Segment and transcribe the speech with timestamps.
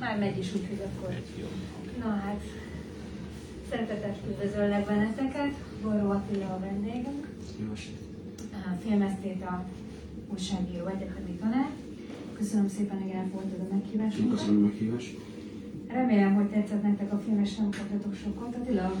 [0.00, 1.14] Már megy is, úgyhogy akkor.
[1.98, 2.42] Na hát,
[3.70, 5.54] szeretettel üdvözöllek benneteket.
[5.82, 7.28] Boró Attila a vendégünk.
[8.84, 9.64] Filmesztét a
[10.32, 11.70] újságíró egyetemi tanár.
[12.32, 14.38] Köszönöm szépen, hogy elfogadtad a meghívásunkat.
[14.38, 15.18] Köszönöm a meghívást.
[15.86, 18.54] Remélem, hogy tetszett nektek a film, és nem kaptatok sokat.
[18.54, 18.92] Attila,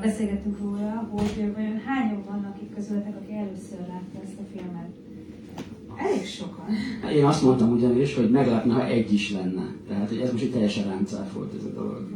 [0.00, 5.07] beszélgettünk róla, hogy vajon hányan vannak itt közületek, aki először látta ezt a filmet.
[5.98, 6.66] Elég sokan.
[7.14, 9.74] Én azt mondtam ugyanis, hogy meglepne, ha egy is lenne.
[9.88, 12.08] Tehát, hogy ez most egy teljesen rám volt ez a dolog.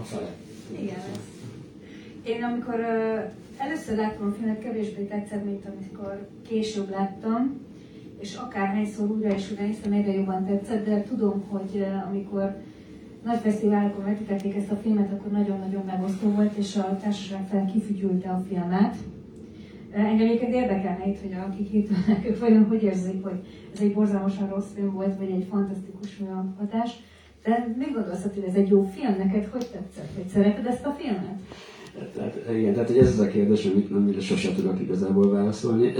[0.00, 0.34] A fele.
[0.80, 0.98] Igen.
[2.24, 7.60] Én amikor uh, először láttam a filmet, kevésbé tetszett, mint amikor később láttam,
[8.18, 12.56] és akárhányszor újra és újra néztem, egyre jobban tetszett, de tudom, hogy uh, amikor
[13.24, 18.28] nagy fesztiválokon vetítették ezt a filmet, akkor nagyon-nagyon megosztó volt, és a társaság fel kifügyülte
[18.28, 18.96] a filmet.
[19.96, 23.38] Engem egyébként érdekelne itt, hogy akik itt vannak, ők vajon hogy érzik, hogy
[23.74, 26.20] ez egy borzalmasan rossz film volt, vagy egy fantasztikus
[26.58, 26.90] hatás.
[27.44, 29.14] De mi gondolsz, hogy ez egy jó film?
[29.18, 30.14] Neked hogy tetszett?
[30.14, 31.40] Hogy szereted ezt a filmet?
[32.14, 35.92] Tehát, igen, tehát ez az a kérdés, amit nem sosem tudok igazából válaszolni.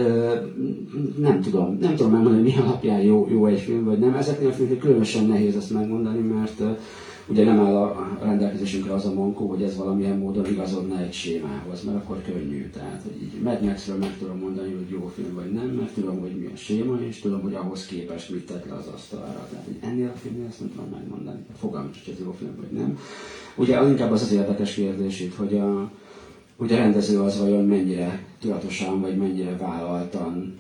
[1.19, 4.15] Nem tudom, nem tudom megmondani, mi alapján jó, jó egy film, vagy nem.
[4.15, 6.63] Ezeknél a filmeknél különösen nehéz ezt megmondani, mert
[7.29, 11.85] Ugye nem áll a rendelkezésünkre az a mankó, hogy ez valamilyen módon igazodna egy sémához,
[11.85, 12.71] mert akkor könnyű.
[12.71, 16.21] Tehát, hogy így Mad max meg tudom mondani, hogy jó film vagy nem, mert tudom,
[16.21, 19.49] hogy mi a séma, és tudom, hogy ahhoz képest mit tett le az asztalra.
[19.51, 21.39] Tehát, hogy ennél a filmnél ezt nem tudom megmondani.
[21.59, 22.99] Fogalmam hogy ez jó film vagy nem.
[23.57, 25.91] Ugye inkább az az érdekes kérdés itt, hogy a,
[26.57, 30.59] hogy a rendező az vajon mennyire tudatosan, vagy mennyire vállaltan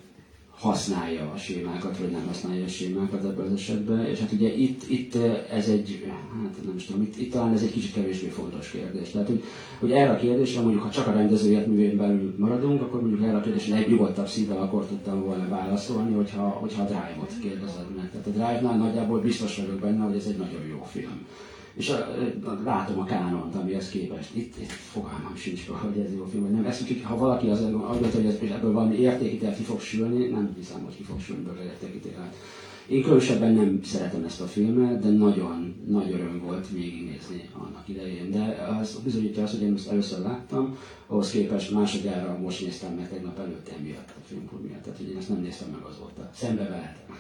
[0.59, 4.07] használja a sémákat, vagy nem használja a sémákat ebben az esetben.
[4.07, 5.15] És hát ugye itt, itt
[5.51, 6.05] ez egy,
[6.43, 9.11] hát nem is tudom, itt, itt talán ez egy kicsit kevésbé fontos kérdés.
[9.11, 9.43] Tehát, hogy,
[9.81, 13.37] hogy erre a kérdésre mondjuk, ha csak a rendezőért művén belül maradunk, akkor mondjuk erre
[13.37, 18.11] a kérdésre egy nyugodtabb szívvel akkor tudtam volna válaszolni, hogyha, hogyha a Drive-ot kérdezed meg.
[18.11, 21.27] Tehát a Drive-nál nagyjából biztos vagyok benne, hogy ez egy nagyon jó film.
[21.77, 22.15] És a,
[22.65, 24.35] látom a kánont, amihez képest.
[24.35, 26.65] Itt, itt fogalmam sincs, hogy ez jó film, vagy nem.
[26.65, 30.53] Ezt úgy, ha valaki az azt hogy ez, ebből valami értékítélet ki fog sülni, nem
[30.57, 32.37] hiszem, hogy ki fog sülni belőle értékítélet.
[32.89, 38.31] Én különösebben nem szeretem ezt a filmet, de nagyon nagy öröm volt végignézni annak idején.
[38.31, 40.77] De az bizonyítja azt, hogy én ezt először láttam,
[41.07, 44.83] ahhoz képest másodjára most néztem meg tegnap előtt emiatt a filmklub miatt.
[44.83, 46.31] Tehát, hogy én ezt nem néztem meg azóta.
[46.33, 47.17] Szembe veletem.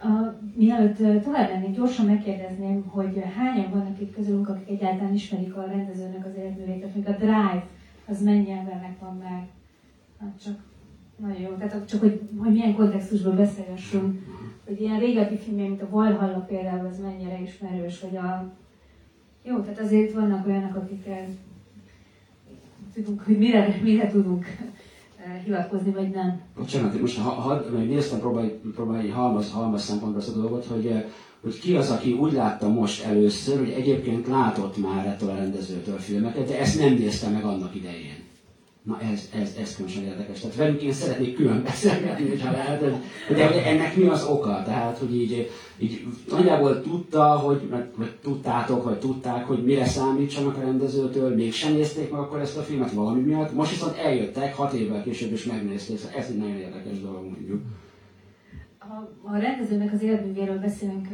[0.00, 5.66] A, mielőtt tovább lennék, gyorsan megkérdezném, hogy hányan vannak itt közülünk, akik egyáltalán ismerik a
[5.66, 7.66] rendezőnek az életművét, még a Drive,
[8.06, 9.48] az mennyi embernek van meg?
[10.20, 10.54] Hát csak
[11.16, 11.48] nagyon jó.
[11.48, 14.22] Tehát csak, hogy, hogy milyen kontextusból beszélgessünk,
[14.66, 18.52] hogy ilyen régebbi filmje, mint a Valhalla például, az mennyire ismerős, hogy a...
[19.42, 21.26] Jó, tehát azért vannak olyanok, akikkel
[22.94, 24.46] tudunk, hogy mire, mire tudunk
[25.24, 26.40] eh, hivatkozni, vagy nem.
[26.56, 31.04] Bocsánat, most ha, ha, néztem, próbálj, próbálj halmaz, halmaz szempontból ezt a dolgot, hogy, eh,
[31.42, 35.98] hogy ki az, aki úgy látta most először, hogy egyébként látott már ettől a rendezőtől
[35.98, 38.23] filmeket, de ezt nem nézte meg annak idején.
[38.84, 40.40] Na ez, ez, ez különösen érdekes.
[40.40, 42.94] Tehát velük én szeretnék külön beszélgetni, hogyha lehet, hogy,
[43.28, 44.62] hogy ennek mi az oka.
[44.64, 50.60] Tehát, hogy így, így nagyjából tudta, hogy, vagy tudtátok, vagy tudták, hogy mire számítsanak a
[50.60, 53.52] rendezőtől, mégsem nézték meg akkor ezt a filmet valami miatt.
[53.52, 57.62] Most viszont eljöttek, hat évvel később is megnézték, szóval ez egy nagyon érdekes dolog mondjuk.
[58.78, 61.08] Ha a rendezőnek az életművéről beszélünk,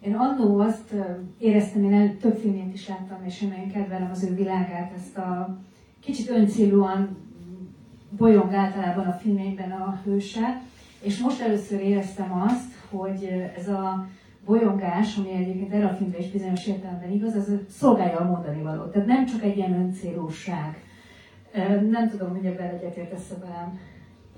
[0.00, 0.94] én annó azt
[1.38, 5.16] éreztem, én el, több filmét is láttam, és én nagyon kedvelem az ő világát, ezt
[5.16, 5.58] a
[6.00, 7.16] kicsit öncélúan
[8.16, 10.62] bolyong általában a filmében a hőse,
[11.00, 13.24] és most először éreztem azt, hogy
[13.56, 14.06] ez a
[14.44, 18.84] bolyongás, ami egyébként erre a filmre is bizonyos értelemben igaz, az szolgálja a mondani való.
[18.84, 20.84] Tehát nem csak egy ilyen öncélúság.
[21.90, 23.78] Nem tudom, hogy ebben egyetértesz velem.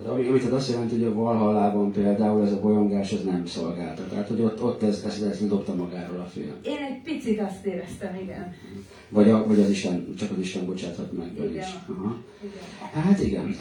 [0.06, 4.02] Ami, amit azt jelenti, hogy a Valhallában például ez a bolyongás ez nem szolgálta.
[4.08, 6.52] Tehát, hogy ott, ott ez, ez, ez dobta magáról a film.
[6.62, 8.54] Én egy picit azt éreztem, igen.
[9.08, 11.62] Vagy, a, vagy az Isten, csak az Isten bocsáthat meg igen.
[11.62, 11.78] is.
[11.88, 12.16] Aha.
[12.42, 13.02] igen.
[13.04, 13.56] Hát igen.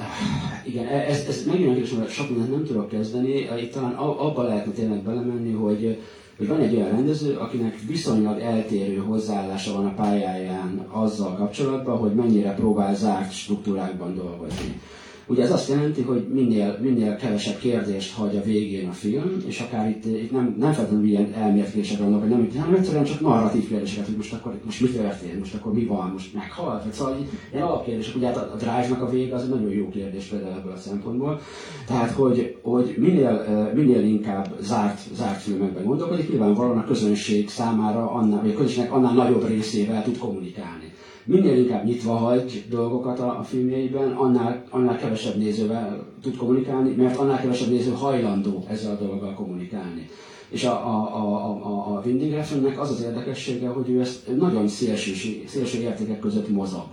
[0.66, 3.48] Igen, e, ez, ez megint is, hogy sok mindent nem tudok kezdeni.
[3.62, 5.98] Itt talán abba lehetne tényleg belemenni, hogy
[6.38, 12.14] hogy van egy olyan rendező, akinek viszonylag eltérő hozzáállása van a pályáján azzal kapcsolatban, hogy
[12.14, 14.82] mennyire próbál zárt struktúrákban dolgozni.
[15.28, 19.60] Ugye ez azt jelenti, hogy minél, minél kevesebb kérdést hagy a végén a film, és
[19.60, 23.68] akár itt, itt nem, nem feltétlenül ilyen elmértések vannak, vagy nem, hanem egyszerűen csak narratív
[23.68, 27.18] kérdéseket, hogy most akkor most mi történt, most akkor mi van, most meghalt, vagy szóval
[27.52, 30.56] ilyen alapkérdések, ugye hát a, a Drive-nak a vége az egy nagyon jó kérdés például
[30.58, 31.40] ebből a szempontból.
[31.88, 38.42] Tehát, hogy, hogy minél, minél inkább zárt, zárt filmekben gondolkodik, nyilvánvalóan a közönség számára, annál,
[38.42, 40.91] vagy a közönségnek annál nagyobb részével tud kommunikálni
[41.26, 47.18] minél inkább nyitva hagy dolgokat a, a filmjeiben, annál, annál kevesebb nézővel tud kommunikálni, mert
[47.18, 50.10] annál kevesebb néző hajlandó ezzel a dologgal kommunikálni.
[50.50, 54.68] És a, a, a, a, a Winding Refnnek az az érdekessége, hogy ő ezt nagyon
[54.68, 55.14] szélső,
[55.48, 56.84] szélső értékek között mozog.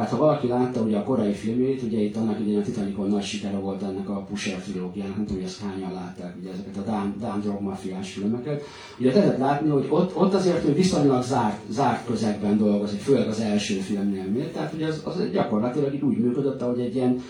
[0.00, 3.22] Tehát ha valaki látta ugye a korai filmjét, ugye itt annak idején a Titanicon nagy
[3.22, 6.90] sikere volt ennek a Pusher trilógiának, nem tudom, hogy ezt hányan látták, ugye ezeket a
[6.90, 8.62] Dan, Dan Drog mafiás filmeket.
[8.98, 13.40] Ugye lehetett látni, hogy ott, ott azért ő viszonylag zárt, zárt közegben dolgozik, főleg az
[13.40, 14.52] első filmnél miért.
[14.52, 17.22] Tehát ugye az, az gyakorlatilag úgy működött, ahogy egy ilyen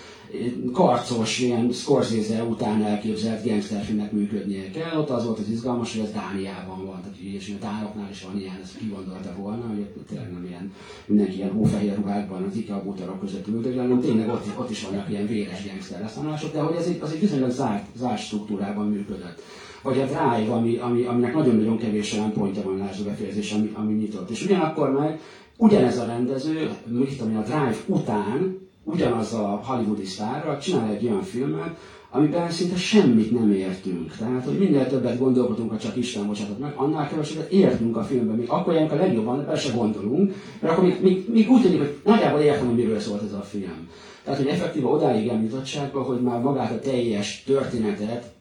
[0.73, 4.99] karcos, ilyen Scorsese után elképzelt gangsterfilmnek működnie kell.
[4.99, 8.39] Ott az volt az izgalmas, hogy ez Dániában van, tehát és a tároknál is van
[8.39, 10.73] ilyen, ezt kigondolta volna, hogy tényleg nem ilyen,
[11.07, 15.11] mindenki ilyen hófehér ruhákban az IKEA bútorok között ültök, hanem tényleg ott, ott is vannak
[15.11, 19.43] ilyen véres gangster leszámolások, de hogy ez egy, az egy viszonylag zárt, zárt struktúrában működött
[19.83, 23.93] vagy a Drive, ami, ami, aminek nagyon-nagyon kevés olyan pontja van, lásd befejezés, ami, ami
[23.93, 24.31] nyitott.
[24.31, 25.21] És ugyanakkor meg
[25.61, 31.77] ugyanez a rendező, mit a Drive után ugyanaz a hollywoodi sztárra csinál egy olyan filmet,
[32.11, 34.17] amiben szinte semmit nem értünk.
[34.17, 38.37] Tehát, hogy minél többet gondolkodunk, ha csak Isten bocsátott meg, annál kevesebbet értünk a filmben.
[38.37, 42.01] Mi akkor a legjobban, de se gondolunk, mert akkor még, még, még úgy tűnik, hogy
[42.05, 43.89] nagyjából értem, hogy miről szólt ez a film.
[44.25, 48.33] Tehát, hogy effektíve odáig elmutattságban, hogy már magát a teljes történetet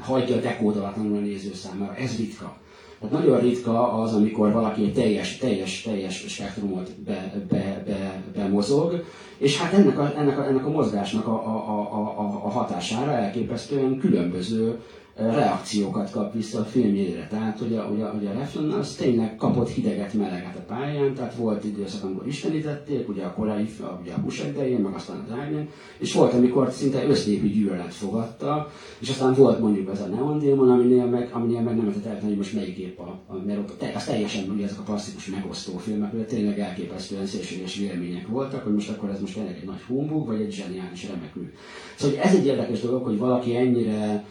[0.00, 1.94] hagyja dekódolatlanul a néző számára.
[1.94, 2.56] Ez ritka.
[3.00, 9.04] Tehát nagyon ritka az, amikor valaki egy teljes, teljes, teljes spektrumot be, be, be, bemozog,
[9.38, 11.78] és hát ennek a, ennek a, ennek a mozgásnak a, a,
[12.18, 14.80] a, a hatására elképesztően különböző
[15.18, 17.26] reakciókat kap vissza a filmjére.
[17.30, 21.64] Tehát ugye, ugye, ugye a Refn az tényleg kapott hideget, meleget a pályán, tehát volt
[21.64, 23.68] időszak, amikor istenítették, ugye a korai,
[24.02, 25.68] ugye a Bush idején, meg aztán a Dragon,
[25.98, 30.70] és volt, amikor szinte össznépi gyűlölet fogadta, és aztán volt mondjuk ez a Neon Demon,
[30.70, 33.84] aminél meg, aminél meg nem lehetett eltenni, hogy most melyik gép a, a mert ott,
[33.94, 38.74] az teljesen ugye ezek a klasszikus megosztó filmek, hogy tényleg elképesztően szélsőséges vélemények voltak, hogy
[38.74, 41.52] most akkor ez most tényleg egy nagy humbug, vagy egy zseniális remekű.
[41.96, 44.24] Szóval ez egy érdekes dolog, hogy valaki ennyire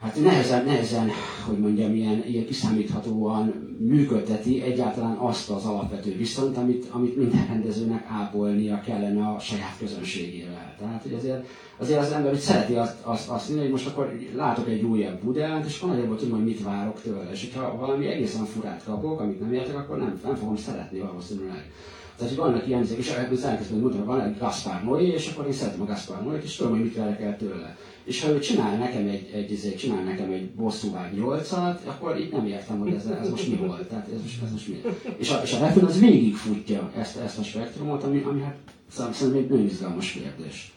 [0.00, 1.10] hát nehezen, nehezen,
[1.46, 8.06] hogy mondjam, ilyen, ilyen kiszámíthatóan működteti egyáltalán azt az alapvető viszonyt, amit, amit minden rendezőnek
[8.08, 10.74] ápolnia kellene a saját közönségével.
[10.78, 11.46] Tehát, hogy azért,
[11.78, 15.22] azért az ember hogy szereti azt, azt, azt mondani, hogy most akkor látok egy újabb
[15.22, 17.30] Budánt, és van nagyjából tudom, hogy mit várok tőle.
[17.32, 21.70] És ha valami egészen furát kapok, amit nem értek, akkor nem, nem fogom szeretni valószínűleg.
[22.16, 25.52] Tehát, hogy vannak ilyen, és ebből elkezdtem mutatni, van egy Gaspar Noé, és akkor én
[25.52, 27.76] szeretem a Gaspar Noé, és tudom, hogy mit várok el tőle.
[28.06, 32.32] És ha ő csinál nekem egy, egy, egy, csinál nekem egy bosszúvág nyolcat, akkor itt
[32.32, 33.88] nem értem, hogy ez, ez most mi volt.
[33.88, 34.80] Tehát ez most, ez most mi.
[35.18, 38.56] És a, és a Refin az végigfutja ezt, ezt a spektrumot, ami, ami hát
[38.90, 40.74] szerintem egy nagyon izgalmas kérdés.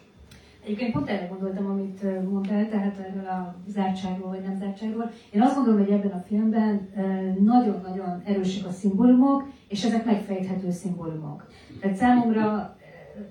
[0.64, 5.12] Egyébként pont erre gondoltam, amit mondtál, tehát erről a zártságról vagy nem zártságról.
[5.32, 6.90] Én azt gondolom, hogy ebben a filmben
[7.40, 11.48] nagyon-nagyon erősek a szimbólumok, és ezek megfejthető szimbólumok.
[11.80, 12.78] Tehát számomra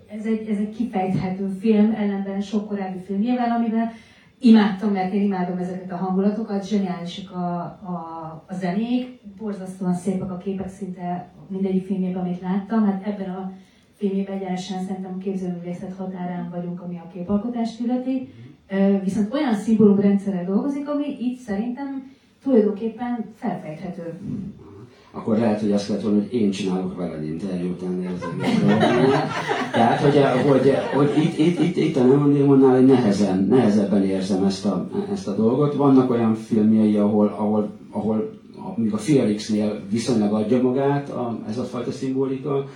[0.08, 3.92] ez egy, ez egy kifejthető film, ellenben sok korábbi filmjével, amivel
[4.38, 10.36] imádtam, mert én imádom ezeket a hangulatokat, zseniálisak a, a, a zenék, borzasztóan szépek a
[10.36, 13.52] képek szinte mindegyik filmjében, amit láttam, hát ebben a
[13.96, 18.28] filmjében egyenesen szerintem a képzőművészet határán vagyunk, ami a képalkotást illeti.
[19.02, 22.12] Viszont olyan szimbólumrendszerrel dolgozik, ami itt szerintem
[22.42, 24.20] tulajdonképpen felfejthető
[25.10, 28.18] akkor lehet, hogy azt kellett volna, hogy én csinálok veled interjút ennél
[29.72, 34.66] Tehát, hogy, hogy, hogy itt, itt, itt, itt a Neon hogy nehezen, nehezebben érzem ezt
[34.66, 35.74] a, ezt a dolgot.
[35.74, 38.38] Vannak olyan filmjei, ahol, ahol, ahol
[38.76, 42.66] mondjuk a Felixnél viszonylag adja magát a, ez a fajta szimbolika,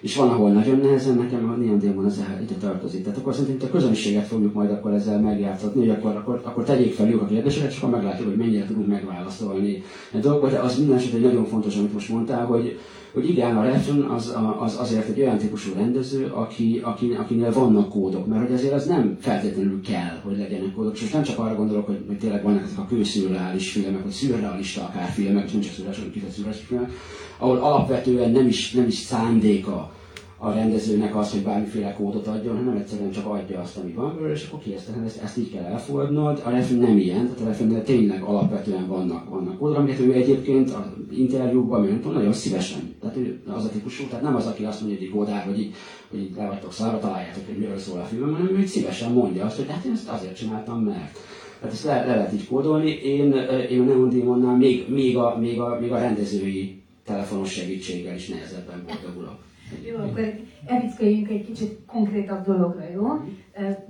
[0.00, 3.02] és van, ahol nagyon nehezen, nekem a Neon Demon az ide tartozik.
[3.02, 6.94] Tehát akkor szerintem a közönséget fogjuk majd akkor ezzel megjátszatni, hogy akkor, akkor, akkor tegyék
[6.94, 10.50] fel a kérdéseket, és akkor meglátjuk, hogy mennyire tudunk megválaszolni a dolgokat.
[10.50, 12.78] De az minden esetre nagyon fontos, amit most mondtál, hogy,
[13.12, 17.88] hogy igen, a Refn az, az, azért egy olyan típusú rendező, aki, aki, akinél vannak
[17.88, 21.00] kódok, mert hogy azért az nem feltétlenül kell, hogy legyenek kódok.
[21.00, 24.82] És nem csak arra gondolok, hogy, hogy tényleg vannak ezek a kőszürreális filmek, vagy szürrealista
[24.82, 26.90] akár filmek, és nem csak szürreális, hanem kifejezett filmek,
[27.38, 29.92] ahol alapvetően nem is, nem is szándéka
[30.42, 34.34] a rendezőnek az, hogy bármiféle kódot adjon, hanem egyszerűen csak adja azt, ami van belőle,
[34.34, 36.42] és akkor készíteni, ezt, ezt így kell elfogadnod.
[36.44, 40.70] A refin nem ilyen, tehát a refin tényleg alapvetően vannak, vannak kódok, amiket ő egyébként
[40.70, 40.84] az
[41.16, 42.94] interjúkban, tudom, nagyon szívesen.
[43.00, 45.60] Tehát ő az a típusú, tehát nem az, aki azt mondja, hogy egy kódár, hogy
[45.60, 45.74] így,
[46.10, 49.44] hogy így le vagytok szarra, találjátok, hogy miről szól a film, hanem ő szívesen mondja
[49.44, 51.18] azt, hogy hát én ezt azért csináltam, mert
[51.58, 52.90] tehát ezt le, le lehet így kódolni.
[52.90, 53.32] Én,
[53.70, 58.28] én a Neon Demonnál még, még, a, még, a, még a rendezői telefonos segítséggel is
[58.28, 59.48] nehezebben boldogulok.
[59.88, 60.34] Jó, akkor
[60.66, 63.06] evickeljünk egy kicsit konkrétabb dologra, jó?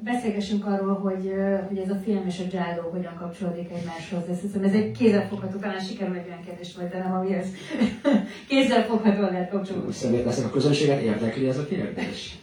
[0.05, 1.33] Beszélgessünk arról, hogy,
[1.69, 4.23] hogy ez a film és a Giallo hogyan kapcsolódik egymáshoz.
[4.31, 7.47] Ezt hiszem, ez egy kézzelfogható, talán sikerül egy olyan kérdés vagy, de nem, ami ez
[8.49, 10.23] kézzelfoghatóan lehet kapcsolódni.
[10.25, 12.39] Leszek a közönséget, érdekli ez a kérdés?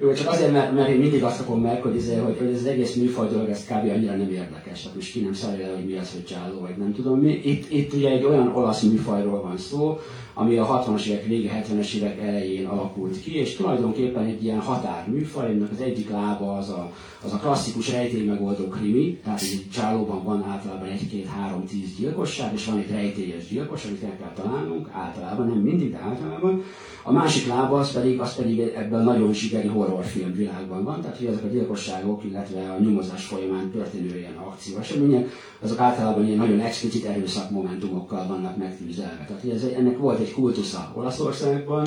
[0.00, 2.60] Jó, csak azért, mert, mert én mindig azt kapom meg, hogy, azért, hogy, hogy ez
[2.60, 3.90] az egész műfaj dolog, ez kb.
[3.90, 4.82] annyira nem érdekes.
[4.82, 7.40] Tehát most ki nem szarja le, hogy mi az, hogy csáló, vagy nem tudom mi.
[7.44, 9.98] Itt, itt ugye egy olyan olasz műfajról van szó,
[10.34, 15.50] ami a 60-as évek vége, 70-es évek elején alakult ki, és tulajdonképpen egy ilyen határműfaj,
[15.50, 16.92] aminek az egyik lába az a,
[17.24, 22.90] az a klasszikus rejtélymegoldó krimi, tehát egy csálóban van általában egy-két-három-tíz gyilkosság, és van egy
[22.90, 26.62] rejtélyes gyilkos, amit el kell találnunk, általában, nem mindig, de általában.
[27.02, 31.16] A másik lába az pedig, az pedig ebben a nagyon zsigeri horrorfilm világban van, tehát
[31.16, 35.28] hogy ezek a gyilkosságok, illetve a nyomozás folyamán történő ilyen akcióesemények,
[35.60, 39.24] azok általában ilyen nagyon explicit erőszak momentumokkal vannak megtűzelve.
[39.26, 41.86] Tehát hogy ez, ennek volt egy kultusza Olaszországban,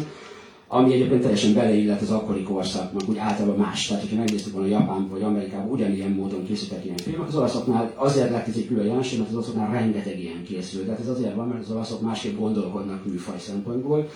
[0.68, 3.88] ami egyébként teljesen beleillett az akkori korszaknak, úgy általában más.
[3.88, 7.28] Tehát, hogyha megnéztük volna Japánban vagy Amerikában, ugyanilyen módon készítettek ilyen filmek.
[7.28, 10.86] Az olaszoknál azért lett ez egy külön jelenség, mert az olaszoknál rengeteg ilyen készül.
[10.86, 14.10] Tehát ez azért van, mert az olaszok másképp gondolkodnak műfaj szempontból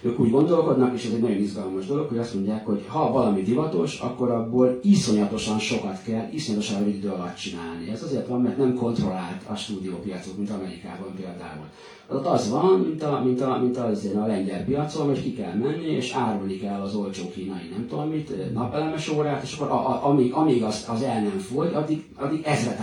[0.00, 3.42] ők úgy gondolkodnak, és ez egy nagyon izgalmas dolog, hogy azt mondják, hogy ha valami
[3.42, 7.90] divatos, akkor abból iszonyatosan sokat kell, iszonyatosan rövid idő alatt csinálni.
[7.90, 11.66] Ez azért van, mert nem kontrollált a stúdiópiacok, mint Amerikában például.
[12.10, 15.54] Az az van, mint a, mint a, mint az, a lengyel piacon, hogy ki kell
[15.54, 19.88] menni, és árulni kell az olcsó kínai nem tudom mit, napelemes órát, és akkor a,
[19.88, 22.80] a, amíg, amíg az, az el nem fogy, addig, addig ezret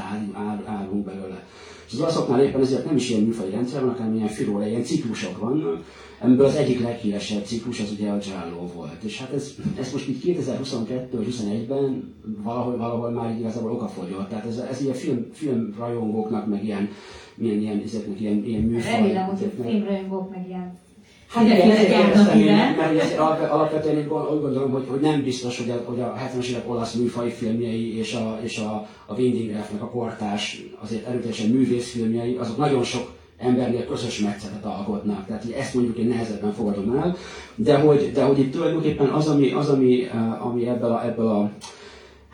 [0.66, 1.44] árulunk belőle.
[1.88, 4.84] És az olaszoknál éppen ezért nem is ilyen műfaj rendszer van, hanem ilyen firóra, ilyen
[4.84, 5.84] ciklusok vannak,
[6.22, 9.04] Ebből az egyik leghíresebb ciklus az ugye a Giallo volt.
[9.04, 14.30] És hát ez, ez most így 2022-21-ben valahol, valahol már igazából okafogyott.
[14.30, 16.90] Tehát ez, ez ilyen film, filmrajongóknak, meg ilyen,
[17.36, 18.92] milyen, ilyen, ezeknek ilyen, ilyen műfaj.
[18.92, 20.84] Remélem, hogy a filmrajongók meg ilyen
[21.28, 23.18] Hát igen, ezért kérdeztem én, mert
[23.50, 26.94] alapvetően én úgy gondolom, hogy, hogy nem biztos, hogy a, hogy a 70-es évek olasz
[26.94, 32.58] műfai filmjei és a, és a, a Winding Refnek a kortás, azért erőteljesen művészfilmjei, azok
[32.58, 35.26] nagyon sok embernél közös metszetet alkotnak.
[35.26, 37.16] Tehát ezt mondjuk én nehezebben fogadom el,
[37.56, 41.28] de hogy, de hogy itt tulajdonképpen az, ami, az, ami, eh, ami ebből a, ebből
[41.28, 41.52] a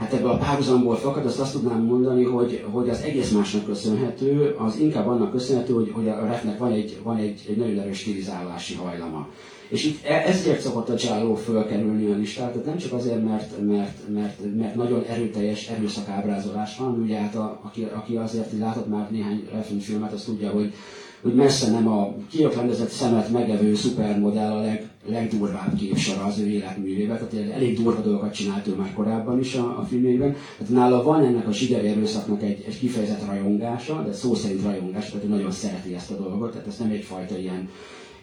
[0.02, 4.56] Hát ebből a párhuzamból fakad, azt azt tudnám mondani, hogy, hogy az egész másnak köszönhető,
[4.58, 8.00] az inkább annak köszönhető, hogy, hogy a refnek van egy, van egy, egy nagyon erős
[8.00, 9.28] stilizálási hajlama.
[9.70, 13.66] És itt e, ezért szokott a Giallo fölkerülni a listát, tehát nem csak azért, mert,
[13.66, 19.12] mert, mert, mert nagyon erőteljes erőszakábrázolás van, ugye hát a, aki, aki azért látott már
[19.12, 20.74] néhány Refn filmet, az tudja, hogy,
[21.22, 27.28] hogy messze nem a kiöklendezett szemet megevő szupermodell a leg, legdurvább képsora az ő életművével,
[27.28, 30.36] tehát elég durva dolgokat csinált ő már korábban is a, a filmjeiben.
[30.58, 35.10] Tehát nála van ennek a zsigeri erőszaknak egy, egy kifejezett rajongása, de szó szerint rajongás,
[35.10, 37.70] tehát ő nagyon szereti ezt a dolgot, tehát ez nem egyfajta ilyen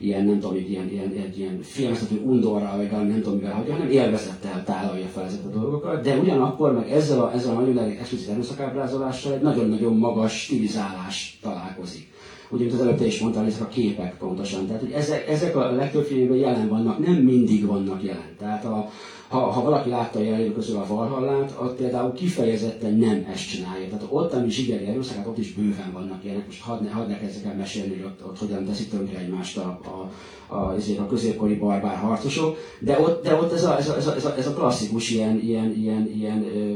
[0.00, 3.72] ilyen, nem tudom, ilyen, ilyen, ilyen, ilyen filmeztető undorral, vagy valami nem tudom mivel hagyja,
[3.72, 7.78] hanem élvezettel tálalja fel ezeket a dolgokat, de ugyanakkor meg ezzel a, ezzel a nagyon
[7.78, 12.07] explicit erőszakábrázolással egy nagyon-nagyon magas stilizálás találkozik.
[12.50, 14.66] Ugye, az előtte is mondtam, ezek a képek pontosan.
[14.66, 18.34] Tehát, hogy ezek, ezek a legtöbb filmben jelen vannak, nem mindig vannak jelen.
[18.38, 18.88] Tehát a,
[19.28, 23.88] ha, ha valaki látta a jelenlévő közül a Valhallát, ott például kifejezetten nem ezt csinálja.
[23.88, 26.46] Tehát ott, ami zsigeri erőszak, hát ott is bőven vannak ilyenek.
[26.46, 29.56] Most hadd ne, hadd ne kezdjek el mesélni, hogy ott, ott hogyan teszik tönkre egymást
[29.56, 30.10] a, a,
[30.54, 34.36] a, a, középkori barbár harcosok, de ott, de ott ez, a, ez, a, ez, a,
[34.36, 36.72] ez a klasszikus ilyen, ilyen, ilyen, ilyen ö,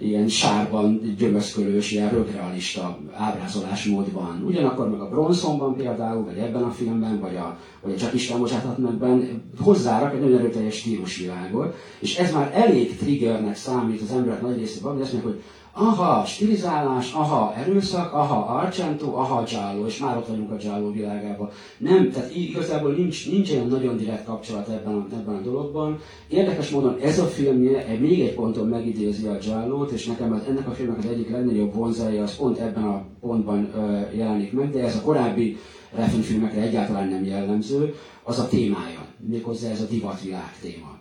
[0.00, 4.42] ilyen sárban gyömöszkölős, ilyen rögrealista ábrázolásmód van.
[4.46, 8.38] Ugyanakkor meg a Bronzonban például, vagy ebben a filmben, vagy a, vagy a Csak Isten
[8.38, 9.24] bocsáthatnak
[9.58, 14.92] hozzárak egy nagyon erőteljes stílusvilágot, és ez már elég triggernek számít az emberek nagy részében,
[14.92, 20.26] hogy azt mondják, hogy aha, stilizálás, aha, erőszak, aha, Argento, aha, Giallo, és már ott
[20.26, 21.50] vagyunk a Giallo világában.
[21.78, 25.98] Nem, tehát igazából nincs, nincs olyan nagyon direkt kapcsolat ebben a, ebben a dologban.
[26.28, 30.40] Érdekes módon ez a filmje egy, még egy ponton megidézi a giallo és nekem az,
[30.48, 34.70] ennek a filmnek az egyik legnagyobb vonzája az pont ebben a pontban ö, jelenik meg,
[34.70, 35.56] de ez a korábbi
[35.94, 40.98] Refn filmekre egyáltalán nem jellemző, az a témája, méghozzá ez a divatvilág téma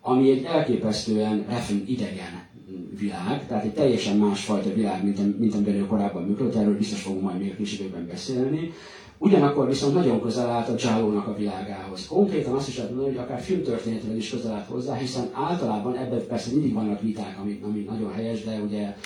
[0.00, 2.46] ami egy elképesztően Refn idegen
[2.98, 7.38] világ, tehát egy teljesen másfajta világ, mint, mint amiről korábban működött, erről biztos fogunk majd
[7.38, 8.72] még kis időben beszélni.
[9.18, 12.06] Ugyanakkor viszont nagyon közel állt a Jálónak a világához.
[12.06, 16.26] Konkrétan azt is lehet mondani, hogy akár filmtörténetileg is közel állt hozzá, hiszen általában ebben
[16.26, 18.96] persze mindig vannak viták, ami, ami nagyon helyes, de ugye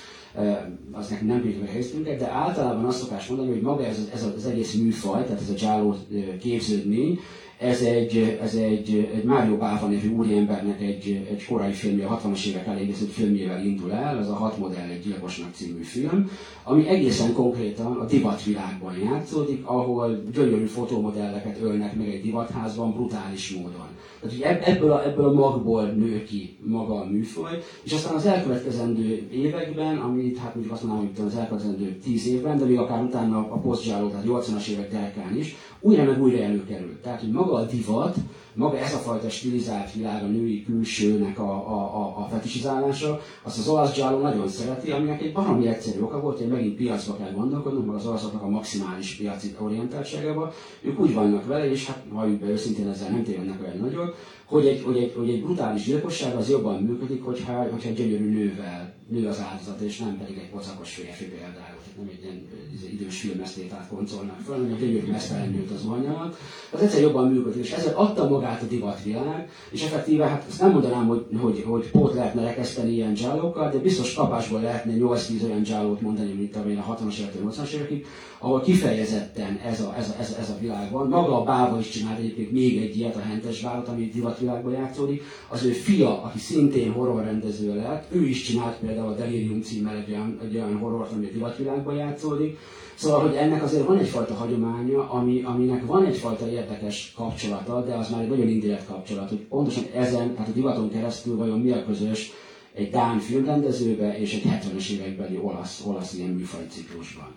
[0.93, 4.47] az nekünk nem kívül helyeztünk, de általában azt szokás mondani, hogy maga ez, ez az
[4.47, 5.97] egész műfaj, tehát ez a Jáló
[6.41, 7.19] képződmény,
[7.63, 12.47] ez egy, ez egy, egy Mário Báva nevű úriembernek egy, egy korai filmje, a 60-as
[12.47, 16.31] évek elég készült filmjével indul el, ez a Hat modell egy gyilkosnak című film,
[16.63, 23.89] ami egészen konkrétan a divatvilágban játszódik, ahol gyönyörű fotómodelleket ölnek meg egy divatházban brutális módon.
[24.29, 29.29] Tehát ebből a, ebből a magból nő ki maga a műfaj, és aztán az elkövetkezendő
[29.31, 33.39] években, amit hát mondjuk azt mondanám, hogy az elkövetkezendő 10 évben, de még akár utána
[33.39, 37.01] a posztjáló, tehát 80-as évek derekán is, újra meg újra előkerül.
[37.03, 38.17] Tehát, hogy maga a divat,
[38.55, 43.59] maga ez a fajta stilizált világ, a női külsőnek a, a, a, a fetisizálása, azt
[43.59, 47.33] az olasz Giallo nagyon szereti, aminek egy baromi egyszerű oka volt, hogy megint piacba kell
[47.33, 50.51] gondolkodnunk, meg az olaszoknak a maximális piaci orientáltságában.
[50.81, 54.67] Ők úgy vannak vele, és hát halljuk be őszintén ezzel nem tévednek olyan nagyot, hogy
[54.67, 59.29] egy, hogy, egy, hogy egy brutális gyilkosság az jobban működik, hogyha, hogyha gyönyörű nővel nő
[59.29, 61.81] az áldozat, és nem pedig egy pocakos férfi például.
[61.97, 62.49] Nem egy ilyen
[62.91, 66.37] idős filmesztétát koncolnak fel, hanem egy gyönyörű mesztelen nőt az anyalat.
[66.71, 70.71] Az egyszer jobban működik, és ezzel adta magát a divatvilág, és effektíve, hát azt nem
[70.71, 75.63] mondanám, hogy, hogy, hogy pót lehetne rekeszteni ilyen dzsálókkal, de biztos kapásból lehetne 8-10 olyan
[75.63, 78.07] dzsálót mondani, mint amilyen a 60-as évek, 80-as évekig,
[78.43, 81.09] ahol kifejezetten ez a, ez, a, ez, a, ez a világ van.
[81.09, 85.23] Maga a Báva is csinált egyébként még egy ilyet, a Hentes Bávot, ami divatvilágban játszódik.
[85.49, 90.11] Az ő fia, aki szintén horrorrendező lett, ő is csinált például a Delirium címmel egy
[90.11, 92.59] olyan, egy olyan horrort, ami a divatvilágban játszódik.
[92.95, 98.11] Szóval, hogy ennek azért van egyfajta hagyománya, ami, aminek van egyfajta érdekes kapcsolata, de az
[98.11, 101.85] már egy nagyon indirekt kapcsolat, hogy pontosan ezen, tehát a divaton keresztül vajon mi a
[101.85, 102.33] közös
[102.75, 107.29] egy Dán filmrendezőbe és egy 70-es évekbeli olasz, olasz ilyen műfaj ciklusban.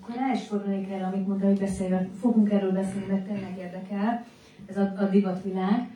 [0.00, 4.26] Akkor rá is fordulnék erre, amit mondta, hogy beszélve, fogunk erről beszélni, mert tényleg érdekel,
[4.66, 5.90] ez a, a divatvilág.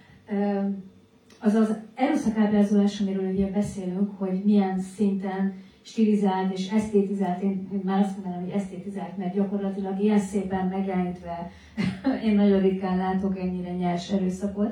[1.41, 5.55] Az az erőszakábrázolás, amiről ugye beszélünk, hogy milyen szinten
[5.91, 11.51] stilizált és esztétizált, én már azt mondanám, hogy esztétizált, mert gyakorlatilag ilyen szépen megjelenítve
[12.27, 14.71] én nagyon ritkán látok ennyire nyers erőszakot,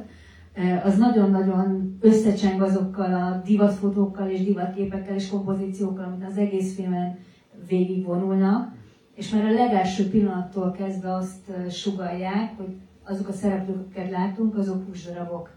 [0.85, 7.19] az nagyon-nagyon összecseng azokkal a divatfotókkal és divatképekkel és kompozíciókkal, amit az egész filmen
[7.69, 8.75] végigvonulnak,
[9.15, 15.51] és már a legelső pillanattól kezdve azt sugalják, hogy azok a szereplőket látunk, azok húsdarabok.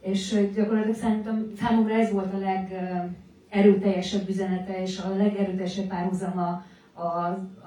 [0.00, 2.38] És gyakorlatilag szerintem számomra ez volt a
[3.56, 7.02] legerőteljesebb üzenete, és a legerőteljesebb párhuzama a,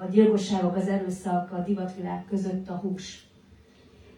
[0.01, 3.27] a gyilkosságok, az erőszak, a divatvilág között a hús.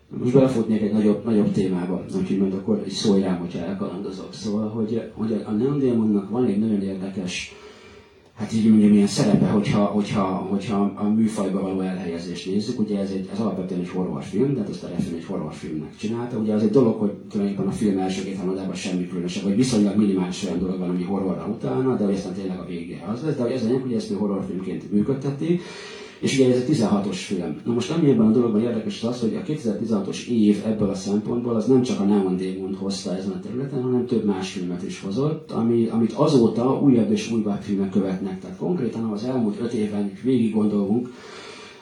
[0.08, 4.34] Most belefutnék egy nagyobb, nagyobb témába, úgyhogy majd akkor egy szólj rám, hogyha elkalandozok.
[4.34, 7.52] Szóval, hogy, hogy a Neon van egy nagyon érdekes
[8.42, 13.10] hát így mondjam, ilyen szerepe, hogyha, hogyha, hogyha a műfajba való elhelyezést nézzük, ugye ez,
[13.10, 16.38] egy, ez alapvetően egy horrorfilm, tehát ezt a refilm egy horrorfilmnek csinálta.
[16.38, 19.98] Ugye az egy dolog, hogy tulajdonképpen a film első két harmadában semmi különösebb, vagy viszonylag
[19.98, 23.36] minimális olyan dolog van, ami horrorra utána, de hogy aztán tényleg a vége az lesz,
[23.36, 25.60] de hogy ez a hogy ezt horrorfilmként működteti.
[26.22, 27.62] És ugye ez egy 16-os film.
[27.66, 31.56] Na most ami ebben a dologban érdekes az, hogy a 2016-os év ebből a szempontból
[31.56, 35.02] az nem csak a Neon Demon hozta ezen a területen, hanem több más filmet is
[35.02, 38.40] hozott, ami, amit azóta újabb és újabb filmek követnek.
[38.40, 41.10] Tehát konkrétan az elmúlt öt évben végig gondolunk,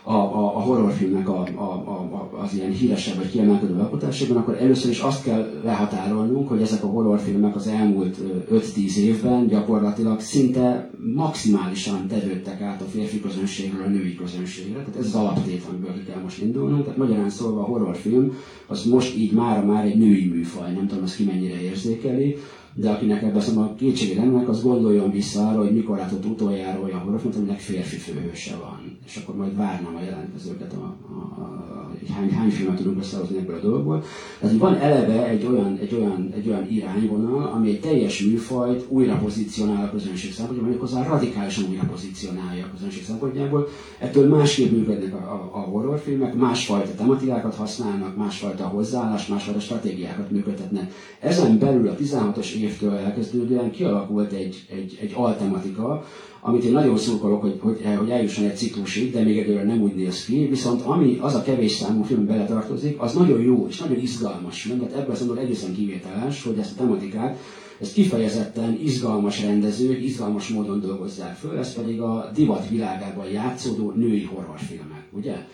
[0.10, 4.91] a, a, a horrorfilmnek a, a, a, az ilyen híresebb vagy kiemelkedő alkotásában, akkor először
[4.91, 8.17] is azt kell lehatárolnunk, hogy ezek a horrorfilmek az elmúlt
[8.52, 14.80] 5-10 évben gyakorlatilag szinte maximálisan tevődtek át a férfi közönségről a női közönségre.
[14.80, 16.84] Tehát ez az alaptét, amiből ki kell most indulnunk.
[16.84, 18.34] Tehát magyarán szólva a horrorfilm
[18.67, 22.36] az most így mára már egy női műfaj, nem tudom, ezt ki mennyire érzékeli
[22.73, 26.99] de akinek ebben a kétsége lennek, az gondoljon vissza arra, hogy mikor látott utoljára olyan
[26.99, 28.97] horrorfilmet, aminek férfi főhőse van.
[29.05, 33.38] És akkor majd várnám a jelentkezőket, a, a, a, hogy hány, hány filmet tudunk összehozni
[33.38, 34.03] ebből a dologból.
[34.39, 39.17] Tehát van eleve egy olyan, egy, olyan, egy olyan irányvonal, ami egy teljes műfajt újra
[39.17, 43.67] pozícionál a közönség szempontjából, hozzá radikálisan újra pozícionálja a közönség szempontjából.
[43.99, 50.91] Ettől másképp működnek a, a, a horrorfilmek, másfajta tematikákat használnak, másfajta hozzáállás, másfajta stratégiákat működtetnek.
[51.19, 56.03] Ezen belül a 16-os évtől elkezdődően kialakult egy, egy, egy altematika,
[56.41, 59.95] amit én nagyon szurkolok, hogy, hogy, hogy eljusson egy ciklusig, de még egyelőre nem úgy
[59.95, 63.99] néz ki, viszont ami az a kevés számú film beletartozik, az nagyon jó és nagyon
[63.99, 67.38] izgalmas mert ebből szempontból egészen kivételes, hogy ezt a tematikát
[67.79, 74.23] ezt kifejezetten izgalmas rendezők, izgalmas módon dolgozzák föl, ez pedig a divat világában játszódó női
[74.23, 75.47] horrorfilmek, ugye?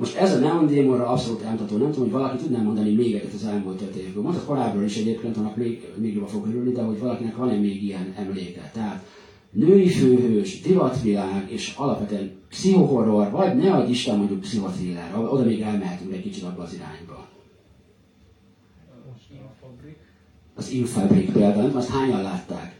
[0.00, 3.32] Most ez a Neon Demonra abszolút elmutató, nem tudom, hogy valaki tudná mondani még egyet
[3.32, 4.22] az elmúlt öt évből.
[4.22, 7.82] Mondta korábban is egyébként, annak még, még jobban fog örülni, de hogy valakinek van-e még
[7.82, 8.70] ilyen emléke.
[8.74, 9.04] Tehát
[9.50, 16.12] női főhős, divatvilág és alapvetően pszichohorror, vagy ne adj Isten mondjuk pszichotriller, oda még elmehetünk
[16.12, 17.28] egy kicsit abba az irányba.
[20.54, 22.79] Az Infabrik például, azt hányan látták?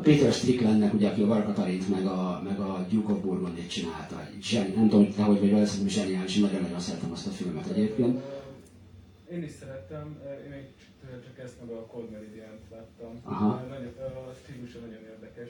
[0.00, 3.66] A Peter Stricklandnek, ugye, aki a Varga Katarint meg a, meg a Duke of Burgundy
[3.66, 4.28] csinálta.
[4.42, 8.20] Zseni, nem tudom, te hogy vagy vele, szerintem zseniális, nagyon-nagyon szeretem azt a filmet egyébként.
[9.32, 10.64] Én is szerettem, én még
[11.24, 13.20] csak ezt meg a Cold Meridian-t láttam.
[13.22, 13.48] Aha.
[13.48, 15.48] a stílusa nagyon érdekes.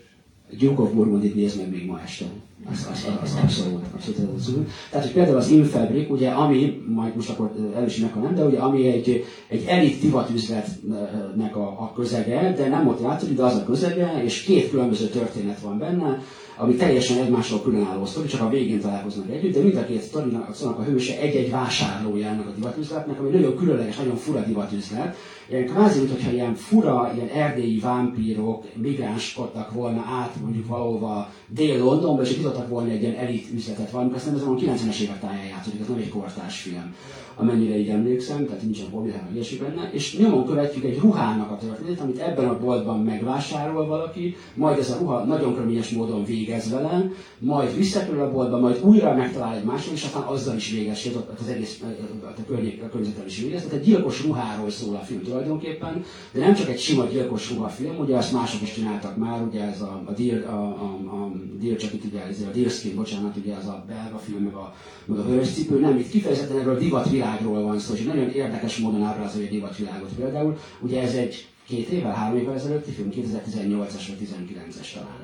[0.59, 2.25] Duke of Burgundy-t nézd meg még ma este.
[2.69, 4.69] Az, az, az, abszolút, abszolút, abszolút.
[4.91, 8.87] Tehát, hogy például az Infabrik, ugye, ami, majd most akkor elősinek, nem, de ugye, ami
[8.87, 14.23] egy, egy elit divatüzletnek a, a közege, de nem ott játszódik, de az a közege,
[14.25, 16.23] és két különböző történet van benne.
[16.57, 20.57] ami teljesen egymásról különálló sztori, csak a végén találkoznak együtt, de mind a két sztorinak
[20.63, 25.17] a hőse egy-egy vásárlójának a divatüzletnek, ami nagyon különleges, nagyon fura divatüzlet.
[25.51, 32.37] Ilyen kvázi, mintha ilyen fura, ilyen erdélyi vámpírok migránskodtak volna át mondjuk valahova Dél-Londonba, és
[32.59, 35.89] itt volna egy ilyen elit üzletet valami, azt ez a 90-es évek táján játszódik, ez
[35.89, 36.95] nem egy kortárs film
[37.41, 42.01] amennyire így emlékszem, tehát nincsen hobbihára ilyesmi benne, és nyomon követjük egy ruhának a történetét,
[42.01, 47.11] amit ebben a boltban megvásárol valaki, majd ez a ruha nagyon körülményes módon végez vele,
[47.39, 51.09] majd visszakerül a boltba, majd újra megtalál egy másik, és aztán azzal is végez,
[51.41, 51.83] az egész
[52.23, 53.63] a, környék, a környezettel is végez.
[53.63, 57.69] Tehát egy gyilkos ruháról szól a film tulajdonképpen, de nem csak egy sima gyilkos ruha
[57.69, 61.33] film, ugye ezt mások is csináltak már, ugye ez a, a Deal, a, a, a
[61.61, 64.75] Deal csak itt ugye, a Skin, bocsánat, ugye ez a belga film, meg a,
[65.05, 68.77] meg a hőscipő, nem, itt kifejezetten erről a divatvilág világról van szó, és nagyon érdekes
[68.77, 70.59] módon ábrázolja a divatvilágot például.
[70.81, 75.19] Ugye ez egy két évvel, három évvel ezelőtti film, 2018-as vagy 19-es talán.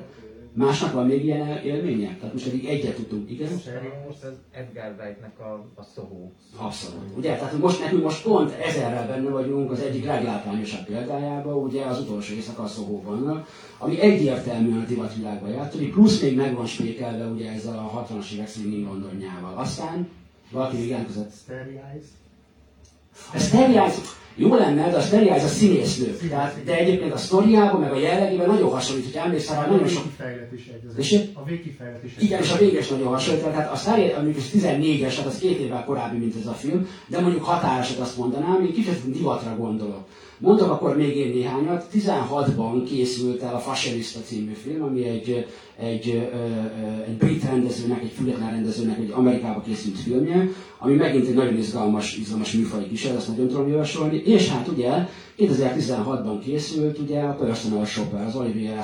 [0.53, 2.15] Másnak van még ilyen élménye?
[2.19, 3.51] Tehát most eddig egyet tudtunk, igen?
[4.07, 6.29] Most ez Edgar Wright-nek a, a Soho.
[6.57, 7.17] Abszolút.
[7.17, 11.99] Ugye, tehát most nekünk most pont ezerrel benne vagyunk az egyik leglátványosabb példájában, ugye az
[11.99, 17.25] utolsó éjszaka a Soho vannak, ami egyértelműen a divatvilágban játszik, plusz még meg van spékelve
[17.25, 19.57] ugye ez a 60-as évek színű Londonjával.
[19.57, 20.07] Aztán
[20.51, 21.31] valaki még jelentkezett.
[23.33, 23.99] A Sterilize
[24.37, 26.17] jó lenne, de a Sterilize a színésznő.
[26.29, 30.03] Tehát, de egyébként a sztoriában, meg a jellegében nagyon hasonlít, hogy emlékszel rá, nagyon sok...
[30.97, 31.29] is egy.
[31.33, 32.23] A végkifejlet is egy.
[32.23, 33.43] Igen, és a véges nagyon hasonlít.
[33.43, 37.19] Tehát a Sterilize, amikor 14-es, tehát az két évvel korábbi, mint ez a film, de
[37.19, 40.05] mondjuk határosat azt mondanám, hogy kifejezetten divatra gondolok.
[40.39, 41.87] Mondok akkor még én néhányat.
[41.93, 45.47] 16-ban készült el a Fashionista című film, ami egy,
[45.77, 46.29] egy,
[47.07, 52.17] egy brit rendezőnek, egy független rendezőnek egy Amerikába készült filmje, ami megint egy nagyon izgalmas,
[52.17, 54.21] izgalmas műfaj kísérlet, azt nagyon tudom javasolni.
[54.25, 58.77] És hát ugye 2016-ban készült ugye a Personal Shopper, az Olivier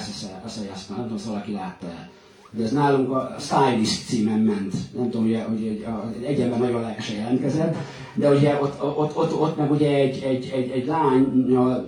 [0.45, 2.09] Assayas, nem tudom, szóval aki látta el
[2.57, 4.73] de ez nálunk a Stylist címen ment.
[4.95, 7.75] Nem tudom, ugye, hogy egy, egy ember nagyon lelkesen jelentkezett,
[8.15, 11.45] de ugye ott, ott, ott, ott meg ugye egy, egy, egy, egy lány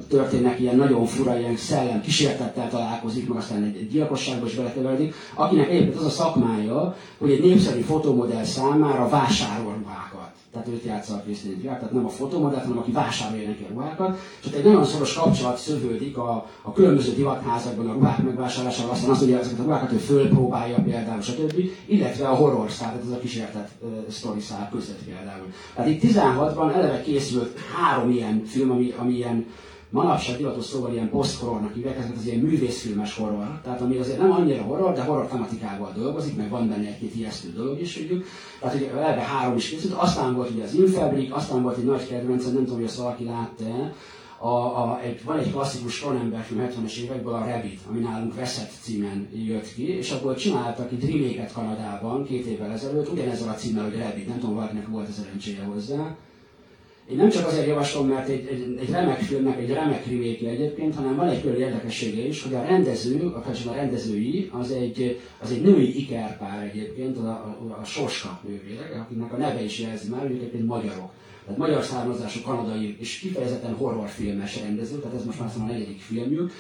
[0.10, 5.14] történnek ilyen nagyon fura, ilyen szellem kísértettel találkozik, meg aztán egy, egy gyilkosságba is belekeveredik,
[5.34, 9.75] akinek egyébként az a szakmája, hogy egy népszerű fotomodell számára vásárol
[10.56, 14.20] tehát őt játsza a Krisztin tehát nem a fotomodell, hanem aki vásárolja neki a ruhákat,
[14.40, 19.10] és ott egy nagyon szoros kapcsolat szövődik a, a különböző divatházakban a ruhák megvásárlásával, aztán
[19.10, 23.20] az, hogy ezeket a ruhákat ő fölpróbálja például, stb., illetve a horror szár, ez a
[23.20, 24.40] kísérletet uh, sztori
[24.72, 25.48] között például.
[25.76, 29.46] Tehát itt 16-ban eleve készült három ilyen film, ami, ami ilyen
[29.90, 34.32] manapság divatos szóval ilyen post-horrornak hívják, ezeket az ilyen művészfilmes horror, tehát ami azért nem
[34.32, 38.26] annyira horror, de horror tematikával dolgozik, meg van benne egy-két ijesztő dolog is, tudjuk.
[38.60, 42.08] Tehát ugye eleve három is készült, aztán volt ugye az Infabrik, aztán volt egy nagy
[42.08, 43.94] kedvenc, nem tudom, hogy ezt valaki látta
[44.38, 48.72] a, a, egy, van egy klasszikus Cronenberg film 70-es évekből, a Rabbit, ami nálunk Veszett
[48.82, 53.84] címen jött ki, és abból csináltak egy remake Kanadában két évvel ezelőtt, ugyanezzel a címmel,
[53.84, 56.16] hogy Rabbit, nem tudom, valakinek volt a szerencséje hozzá.
[57.10, 60.96] Én nem csak azért javaslom, mert egy, egy, egy remek filmnek egy remek remake egyébként,
[60.96, 65.52] hanem van egy külön érdekessége is, hogy a rendező, a, a rendezői, az egy, az
[65.52, 70.22] egy női ikerpár egyébként, a, a, a Soska nővérek, akiknek a neve is jelzi már,
[70.22, 71.12] hogy egyébként magyarok.
[71.44, 76.52] Tehát magyar származású kanadai és kifejezetten horrorfilmes rendező, tehát ez most már a negyedik filmjük,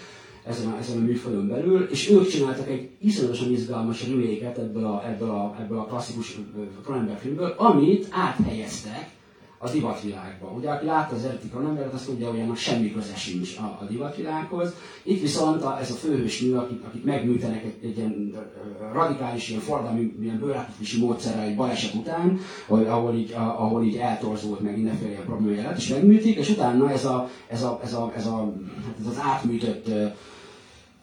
[0.43, 5.03] ezen a, ezen a műfajon belül, és ők csináltak egy iszonyatosan izgalmas remake ebből a,
[5.07, 6.37] ebből a, ebből a klasszikus
[6.83, 9.14] Cronenberg filmből, amit áthelyeztek
[9.57, 10.47] a divatvilágba.
[10.47, 13.85] Ugye, aki látta az eredeti Cronenberget, azt tudja, hogy annak semmi köze sincs a, a
[13.89, 14.73] divatvilághoz.
[15.03, 18.35] Itt viszont a, ez a főhős nő, akit, akit megműtenek egy, egy ilyen
[18.93, 24.75] radikális, ilyen fordalmi, ilyen bőrátítási módszerrel egy baleset után, ahol, így, ahol így eltorzult meg
[24.75, 28.53] mindenféle problémája lett, és megműtik, és utána ez, a, ez, a, ez, a, ez, a,
[28.85, 29.89] hát ez az átműtött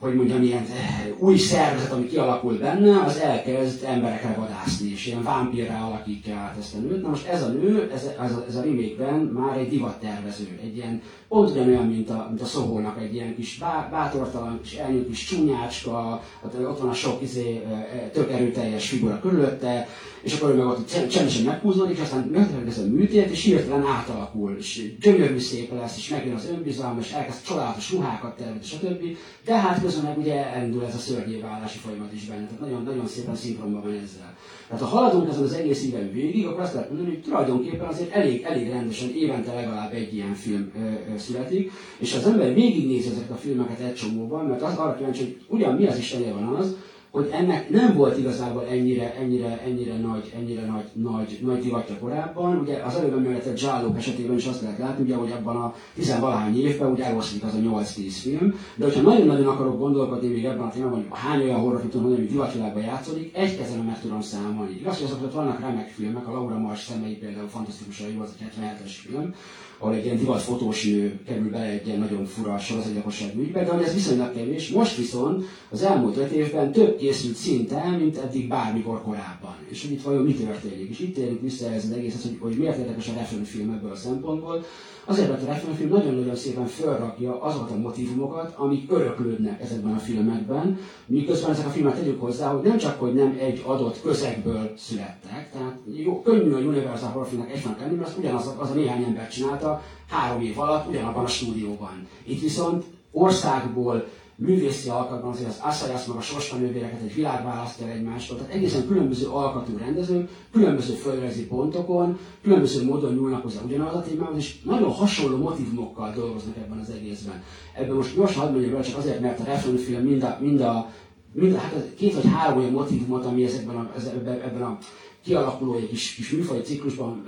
[0.02, 5.22] hogy mondjam, ilyen eh, új szervezet, ami kialakul benne, az elkezd emberekre vadászni, és ilyen
[5.22, 7.02] vámpírrá alakítja át ezt a nőt.
[7.02, 10.76] Na most ez a nő, ez, ez, a, ez a remake már egy divattervező, egy
[10.76, 15.08] ilyen, pont ugyanolyan, mint a, mint a Szohónak, egy ilyen kis bá, bátortalan, kis elnyújt
[15.08, 19.88] kis csúnyácska, ott van a sok izé, eh, eh, tök erőteljes figura körülötte,
[20.22, 24.94] és akkor ő meg ott csendesen meghúzódik, aztán megtörténik a műtét, és hirtelen átalakul, és
[25.00, 29.16] gyönyörű szép lesz, és megjön az önbizalom, és elkezd csodálatos ruhákat tervezni, stb.
[29.44, 33.06] De hát közben meg ugye elindul ez a szörnyéválási folyamat is benne, tehát nagyon, nagyon
[33.06, 34.36] szépen szinkronban van ezzel.
[34.68, 38.12] Tehát ha haladunk ezen az egész éven végig, akkor azt lehet mondani, hogy tulajdonképpen azért
[38.12, 43.08] elég, elég rendesen évente legalább egy ilyen film ö, ö, születik, és az ember végignézi
[43.08, 46.54] ezeket a filmeket egy csomóban, mert az arra kíváncsi, hogy ugyan mi az Istenje van
[46.54, 46.76] az,
[47.12, 52.58] hogy ennek nem volt igazából ennyire, ennyire, ennyire nagy, ennyire nagy, nagy, nagy divatja korábban.
[52.58, 56.60] Ugye az előbb említett Zsállók esetében is azt lehet látni, ugye, hogy abban a tizenvalahány
[56.60, 58.54] évben ugye eloszlik az a 8-10 film.
[58.76, 62.28] De hogyha nagyon-nagyon akarok gondolkodni még ebben a témában, hogy hány olyan horrorfilm tudom hogy
[62.28, 64.76] divatvilágban játszódik, egy kezelem meg tudom számolni.
[64.80, 68.46] Igaz, hogy azok vannak remek filmek, a Laura Mars szemei például fantasztikusan jó, az egy
[68.46, 69.34] 77-es film,
[69.82, 73.72] ahol egy ilyen divat fotós nő kerül bele egy ilyen nagyon fura sorozatgyilkosság ügybe, de
[73.72, 74.68] ez viszonylag kevés.
[74.68, 79.56] Most viszont az elmúlt öt évben több készült szinte, mint eddig bármikor korábban.
[79.68, 80.90] És hogy itt vajon mi történik.
[80.90, 83.96] És itt térünk vissza ez az egész, hogy, hogy miért érdekes a referenfilm ebből a
[83.96, 84.64] szempontból.
[85.04, 90.78] Azért, mert a referenfilm nagyon-nagyon szépen felrakja azokat a motivumokat, amik öröklődnek ezekben a filmekben,
[91.06, 95.50] miközben ezek a filmek tegyük hozzá, hogy nem csak, hogy nem egy adott közegből születtek,
[95.52, 99.28] tehát jó, könnyű a Universal Horror filmnek egyfajta lenni, mert ugyanaz az a néhány ember
[99.28, 102.08] csinálta három év alatt ugyanabban a stúdióban.
[102.24, 104.04] Itt viszont országból,
[104.42, 109.26] művészi alkatban az Asayas meg a Soska nővéreket egy világ választja egymástól, tehát egészen különböző
[109.26, 115.36] alkatú rendezők, különböző földrajzi pontokon, különböző módon nyúlnak hozzá ugyanaz a témához, és nagyon hasonló
[115.36, 117.42] motivumokkal dolgoznak ebben az egészben.
[117.74, 120.90] Ebben most gyorsan hadd mondjam csak azért, mert a referenfilm mind a, mind a
[121.32, 123.90] mind, hát két vagy három olyan motivumot, ami ezekben a,
[124.24, 124.78] ebben, a
[125.24, 127.24] kialakuló egy kis, kis műfaj ciklusban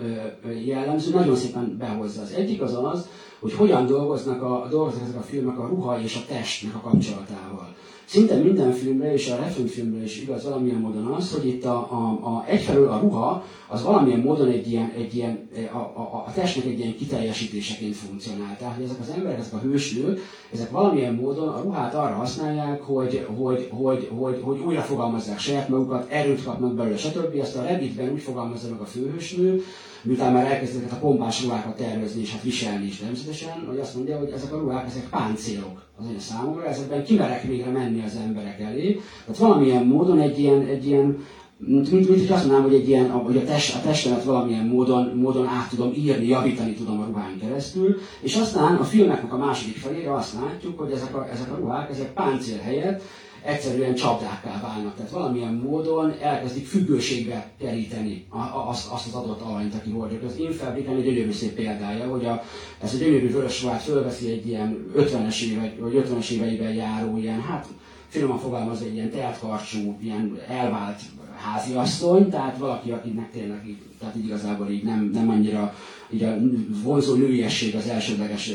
[0.65, 2.23] jellemző, nagyon szépen behozza.
[2.23, 3.09] Az egyik az az,
[3.41, 7.75] hogy hogyan dolgoznak, a, dolgoznak ezek a filmek a ruha és a testnek a kapcsolatával.
[8.05, 9.37] Szinte minden filmre és a
[9.67, 13.83] filmre is igaz valamilyen módon az, hogy itt a, a, a, egyfelől a ruha az
[13.83, 18.57] valamilyen módon egy ilyen, egy ilyen a, a, a testnek egy ilyen kiteljesítéseként funkcionál.
[18.59, 20.21] Tehát, hogy ezek az emberek, ezek a hősnők,
[20.53, 25.69] ezek valamilyen módon a ruhát arra használják, hogy, hogy, hogy, hogy, hogy újra fogalmazzák saját
[25.69, 27.39] magukat, erőt kapnak belőle, stb.
[27.41, 29.63] Ezt a Redditben úgy fogalmazza meg a főhősnő,
[30.05, 34.19] miután már elkezdtek a pompás ruhákat tervezni és hát viselni is természetesen, hogy azt mondja,
[34.19, 38.61] hogy ezek a ruhák, ezek páncélok az én számomra, ezekben kimerek végre menni az emberek
[38.61, 39.01] elé.
[39.25, 41.19] Tehát valamilyen módon egy ilyen, egy ilyen
[41.59, 45.17] mint, mint, mint azt mondanám, hogy, egy ilyen, hogy a, test, a testemet valamilyen módon,
[45.17, 49.77] módon át tudom írni, javítani tudom a ruhán keresztül, és aztán a filmeknek a második
[49.77, 53.03] felére azt látjuk, hogy ezek a, ezek a ruhák, ezek páncél helyett
[53.45, 54.95] egyszerűen csapdákká válnak.
[54.97, 58.27] Tehát valamilyen módon elkezdik függőségbe keríteni
[58.71, 60.19] azt, az adott alanyt, aki hordja.
[60.27, 62.43] Az Infabrikán egy gyönyörű szép példája, hogy a,
[62.83, 67.41] ez a gyönyörű vörös ruhát fölveszi egy ilyen 50-es éve, vagy 50-es éveiben járó ilyen,
[67.41, 67.67] hát
[68.09, 71.01] finoman fogalmazva egy ilyen teátkarcsú, ilyen elvált
[71.37, 75.75] háziasszony, tehát valaki, akinek tényleg így, tehát így igazából így nem, nem annyira
[76.11, 76.37] így a
[76.83, 78.53] vonzó nőiesség az elsődleges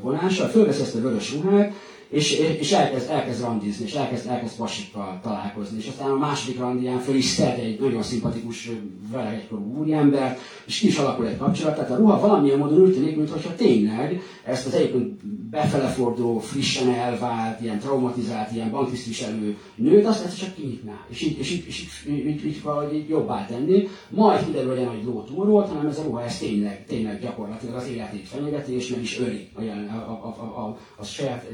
[0.00, 1.72] vonása, fölveszi ezt a vörös ruhát,
[2.14, 5.78] és, és elkezd, elkezd randizni, és elkezd, elkezd pasikkal találkozni.
[5.78, 8.70] És aztán a második randián föl is szed egy nagyon szimpatikus,
[9.12, 11.74] vele egykorú úriember, és ki is alakul egy kapcsolat.
[11.74, 17.60] Tehát a ruha valamilyen módon úgy tűnik, mintha tényleg ezt az egyébként befeleforduló, frissen elvált,
[17.60, 22.14] ilyen traumatizált, ilyen banktisztviselő nőt, azt ezt csak kinyitná, és így, és így, és így,
[22.14, 23.88] így, így, így valahogy így jobbá tenni.
[24.08, 27.74] Majd kiderül, hogy egy ló túl volt, hanem ez a ruha ez tényleg, tényleg gyakorlatilag
[27.74, 31.46] az életét fenyegeti, és meg is öli a, a, a, a, a, a saját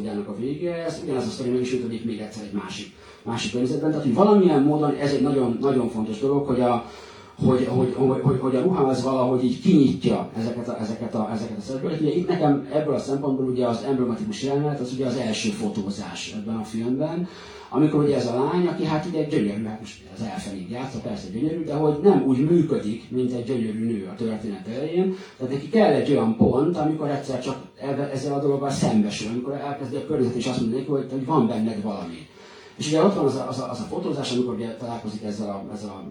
[0.00, 0.84] epizódjának a végére.
[0.84, 3.90] Ez ugyanaz a sztori meg is még egyszer egy másik, másik környezetben.
[3.90, 6.84] Tehát, hogy valamilyen módon ez egy nagyon, nagyon fontos dolog, hogy a,
[7.44, 11.58] hogy, hogy, hogy, hogy a ruha az valahogy így kinyitja ezeket a, ezeket a, ezeket
[11.58, 12.00] a szereplőket.
[12.00, 16.34] Ugye itt nekem ebből a szempontból ugye az emblematikus jelenet, az ugye az első fotózás
[16.36, 17.28] ebben a filmben,
[17.70, 21.28] amikor ugye ez a lány, aki hát ugye gyönyörű, hát most az elfelé játsza, persze
[21.32, 25.16] gyönyörű, de hogy nem úgy működik, mint egy gyönyörű nő a történet elején.
[25.36, 27.56] Tehát neki kell egy olyan pont, amikor egyszer csak
[28.12, 31.82] ezzel a dologgal szembesül, amikor elkezdi a környezet is azt mondani, hogy, hogy van benned
[31.82, 32.28] valami.
[32.76, 35.48] És ugye ott van az a, az a, az a fotózás, amikor ugye találkozik ezzel
[35.48, 36.04] a, ez a,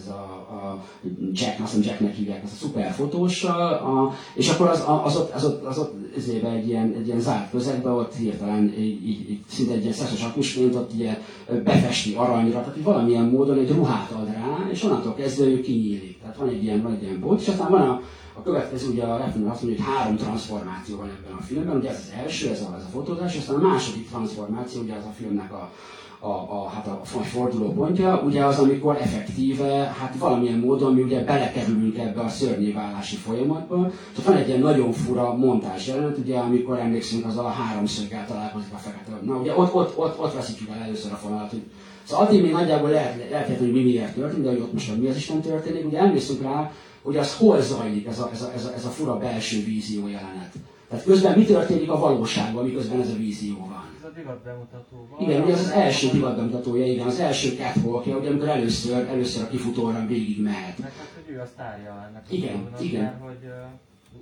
[0.00, 0.84] ez a, a
[1.32, 5.32] Jack, azt mondom Jacknek hívják, ez a szuper fotóssal, a, és akkor az, az ott,
[5.32, 9.40] az ott, az ott egy ilyen, egy ilyen zárt közegbe, ott hirtelen így, így, így
[9.48, 11.18] szinte egy ilyen szeszes akusként ott ugye
[11.64, 16.20] befesti aranyra, tehát valamilyen módon egy ruhát ad rá, és onnantól kezdve ő kinyílik.
[16.20, 18.00] Tehát van egy ilyen, van egy ilyen bot, és aztán van a,
[18.34, 21.88] a következő, ugye a Refn azt mondja, hogy három transformáció van ebben a filmben, ugye
[21.88, 25.12] ez az első, ez a, ez a fotózás, aztán a második transformáció, ugye az a
[25.16, 25.72] filmnek a,
[26.22, 31.24] a, a, hát a forduló pontja, ugye az, amikor effektíve, hát valamilyen módon mi ugye
[31.24, 33.76] belekerülünk ebbe a szörnyéválási folyamatba.
[34.14, 38.72] Tehát van egy ilyen nagyon fura montás jelenet, ugye, amikor emlékszünk azzal a háromszöggel találkozik
[38.72, 39.18] a fekete.
[39.24, 41.62] Na ugye ott, ott, ott, ott veszítjük el először a fonalat, hogy
[42.04, 45.08] Szóval addig még nagyjából lehet, lehet, hogy mi miért történik, de hogy ott most mi
[45.08, 45.86] az Isten történik.
[45.86, 48.88] Ugye emlékszünk rá, hogy az hol zajlik ez a, ez a, ez a, ez a
[48.88, 50.52] fura belső vízió jelenet.
[50.88, 53.89] Tehát közben mi történik a valóságban, miközben ez a vízió van.
[54.10, 55.20] Ez a divat bemutatóban.
[55.20, 59.42] Igen, ugye az az első divat bemutatója, igen, az első catwalkja, ugye amikor először, először
[59.42, 60.78] a kifutóra végig mehet.
[60.78, 63.02] Meg hát, hogy ő a sztárja ennek igen, a igen.
[63.02, 63.50] Mert, hogy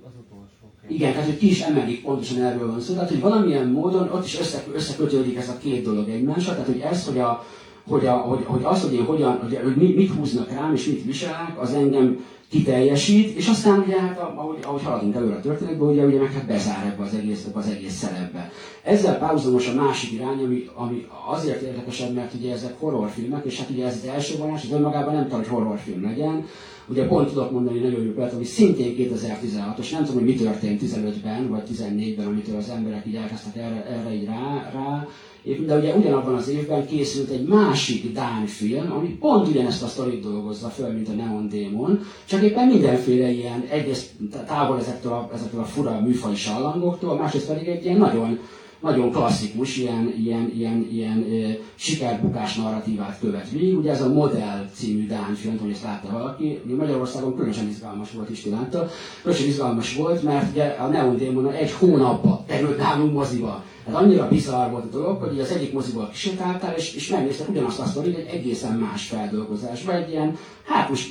[0.05, 0.73] az utolsó.
[0.87, 2.93] Igen, tehát hogy ki is emelik, pontosan erről van szó.
[2.93, 6.53] Tehát, hogy valamilyen módon ott is össze, összekötődik ez a két dolog egymással.
[6.53, 7.45] Tehát, hogy ez, hogy, a,
[7.87, 11.05] hogy, a, hogy, hogy az, hogy én hogyan, hogy, hogy mit húznak rám és mit
[11.05, 16.05] viselek, az engem kiteljesít, és aztán ugye, hát, ahogy, ahogy haladunk előre a történetbe, ugye,
[16.05, 18.51] ugye meg hát bezár ebbe az egész, ebbe az egész szerepbe.
[18.83, 23.69] Ezzel párhuzamos a másik irány, ami, ami azért érdekesebb, mert ugye ezek horrorfilmek, és hát
[23.69, 26.45] ugye ez az első vonás, az önmagában nem tudom, hogy horrorfilm legyen.
[26.87, 30.81] Ugye pont tudok mondani nagyon jó példát, ami szintén 2016-os, nem tudom, hogy mi történt
[30.83, 35.07] 15-ben, vagy 14-ben, amitől az emberek így elkezdtek erre, erre így rá, rá
[35.43, 40.21] de ugye ugyanabban az évben készült egy másik Dán film, ami pont ugyanezt a sztorit
[40.21, 44.09] dolgozza föl, mint a Neon Demon, csak éppen mindenféle ilyen, egyrészt
[44.47, 48.39] távol ezektől a, ezektől a fura műfaj sallangoktól, másrészt pedig egy ilyen nagyon
[48.79, 53.77] nagyon klasszikus, ilyen, ilyen, ilyen, ilyen e, sikerbukás narratívát követ végig.
[53.77, 58.29] Ugye ez a Modell című Dán film, hogy ezt látta valaki, Magyarországon különösen izgalmas volt,
[58.29, 58.89] is látta.
[59.21, 63.63] Különösen izgalmas volt, mert ugye a Neon Demon egy hónapba került nálunk moziba.
[63.89, 67.79] Hát annyira bizarr volt a dolog, hogy az egyik moziból kisétáltál, és, és megnéztek ugyanazt
[67.79, 71.09] a sztorit egy egészen más feldolgozásban, egy ilyen, hát most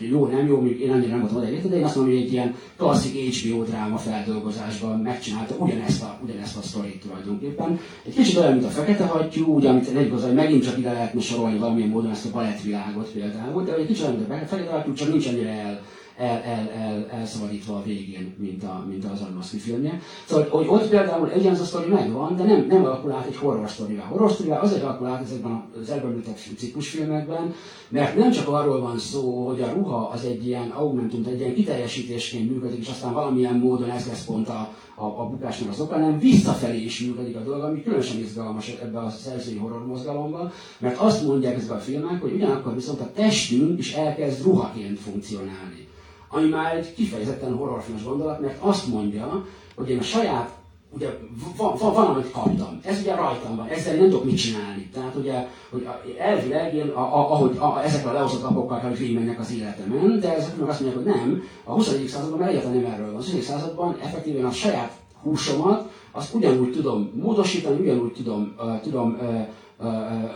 [0.00, 2.32] jó, nem jó, még én annyira nem voltam oda de én azt mondom, hogy egy
[2.32, 7.80] ilyen klasszik HBO dráma feldolgozásban megcsinálta ugyanezt a, ugyanezt a sztorit tulajdonképpen.
[8.06, 11.20] Egy kicsit olyan, mint a Fekete Hattyú, ugye, amit egy hogy megint csak ide lehetne
[11.20, 14.92] sorolni valamilyen módon ezt a balettvilágot például, de egy kicsit olyan, mint a Fekete Hattyú,
[14.92, 15.80] csak nincs annyira el,
[16.20, 20.00] el, el, el, elszabadítva a végén, mint, a, mint az Aronofsky filmje.
[20.26, 23.68] Szóval, hogy ott például egy a sztori megvan, de nem, nem alakul át egy horror
[23.68, 24.02] sztorivá.
[24.02, 26.24] Horror sztorivá azért alakul át ezekben az előbb
[26.56, 27.54] ciklusfilmekben,
[27.88, 31.54] mert nem csak arról van szó, hogy a ruha az egy ilyen augmentum, egy ilyen
[31.54, 35.94] kiteljesítésként működik, és aztán valamilyen módon ez lesz pont a, a, a bukásnak az oka,
[35.94, 40.98] hanem visszafelé is működik a dolog, ami különösen izgalmas ebben a szerzői horror mozgalomban, mert
[40.98, 45.88] azt mondják ezek a filmek, hogy ugyanakkor viszont a testünk is elkezd ruhaként funkcionálni
[46.30, 50.50] ami már egy kifejezetten horrorfilmes gondolat, mert azt mondja, hogy én a saját,
[50.90, 51.08] ugye
[51.56, 54.90] van, van, van amit kaptam, ez ugye rajtam van, ezzel nem tudok mit csinálni.
[54.92, 55.88] Tehát ugye, hogy
[56.18, 60.20] elvileg én, a, a, ahogy a, ezek a lehozott lapokkal kell, hogy végigmenjek az életemen,
[60.20, 62.08] de ezek meg azt mondják, hogy nem, a 20.
[62.08, 63.14] században már egyáltalán nem erről van.
[63.14, 63.44] A 20.
[63.44, 69.46] században effektíven a saját húsomat, azt ugyanúgy tudom módosítani, ugyanúgy tudom, uh, tudom uh,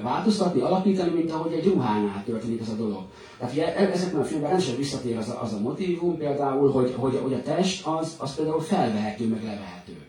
[0.02, 3.02] változtatni, alakítani, mint ahogy egy ruhánál történik ez a dolog.
[3.38, 6.94] Tehát ugye e- ezekben a filmben rendszerűen visszatér az a, az a motivum például, hogy,
[6.96, 10.03] hogy, hogy a test az, az például felvehető, meg levehető.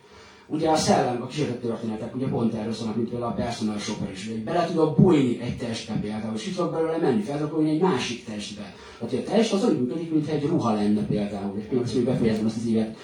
[0.48, 4.12] Ugye a szellem, a kísérleti történetek ugye pont erről szólnak, mint például a personal shopper
[4.12, 7.68] is, hogy bele tudok bújni egy testbe például, és itt tudok belőle menni, fel tudok
[7.68, 8.74] egy másik testbe.
[9.00, 12.46] Tehát a test az úgy működik, mintha egy ruha lenne például, és pillanat, hogy befejezem
[12.46, 12.98] ezt az évet.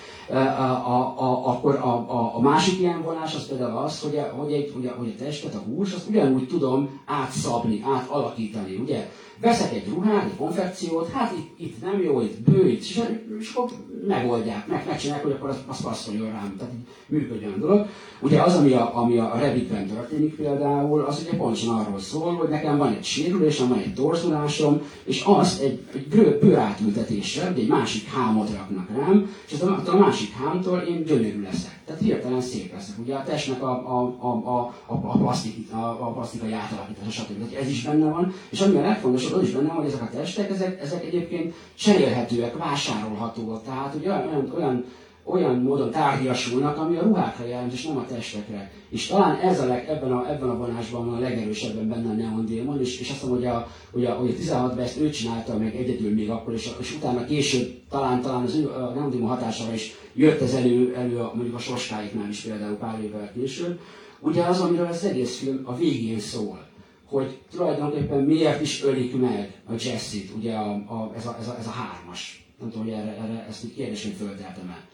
[0.88, 4.71] A, akkor a, a, a, másik ilyen vonás az például az, hogy a, hogy, egy,
[4.73, 9.10] hogy, a, hogy a testet, a hús, azt ugyanúgy tudom átszabni, átalakítani, ugye?
[9.41, 13.01] Veszek egy ruhát, egy konfekciót, hát itt, itt nem jó, itt bő, itt, és,
[13.39, 13.69] és akkor
[14.08, 16.73] megoldják, meg, megcsinálják, hogy akkor az, az passzoljon rám, tehát
[17.08, 17.88] működjön a dolog.
[18.19, 22.49] Ugye az, ami a, ami a Redditben történik például, az ugye pontosan arról szól, hogy
[22.49, 28.08] nekem van egy sérülésem, van egy torzulásom, és azt egy, egy bő, bőrátültetéssel, egy másik
[28.08, 31.80] hámot raknak rám, és a, a másik hámtól én gyönyörű leszek.
[31.86, 32.95] Tehát hirtelen szép leszek.
[32.99, 37.56] Ugye a testnek a, a, a, a, a, plastik, a, a plastikai átalakítása, stb.
[37.62, 40.10] Ez is benne van, és ami a legfontosabb, az is benne van, hogy ezek a
[40.10, 43.63] testek, ezek, ezek egyébként cserélhetőek, vásárolhatóak.
[43.63, 44.86] Tehát ugye olyan, olyan
[45.24, 48.72] olyan módon tárgyasulnak, ami a ruhákra jelent, és nem a testekre.
[48.89, 52.13] És talán ez a leg, ebben, a, ebben a vonásban van a legerősebben benne a
[52.13, 55.00] Neon Demon, és, és azt mondom, hogy a, hogy a, hogy a 16 ben ezt
[55.00, 58.91] ő csinálta meg egyedül még akkor, és, és utána később talán, talán az ő, a
[58.96, 63.00] Neon Demon hatására is jött ez elő, elő a, mondjuk a Soskáiknál is például pár
[63.04, 63.80] évvel később.
[64.20, 66.70] Ugye az, amiről az egész film a végén szól
[67.12, 71.56] hogy tulajdonképpen miért is ölik meg a Jessit, ugye a, a, ez, a, ez, a,
[71.60, 72.45] ez a hármas.
[72.60, 74.89] Nem tudom, hogy erre, erre ezt így kérdésén fölteltem el.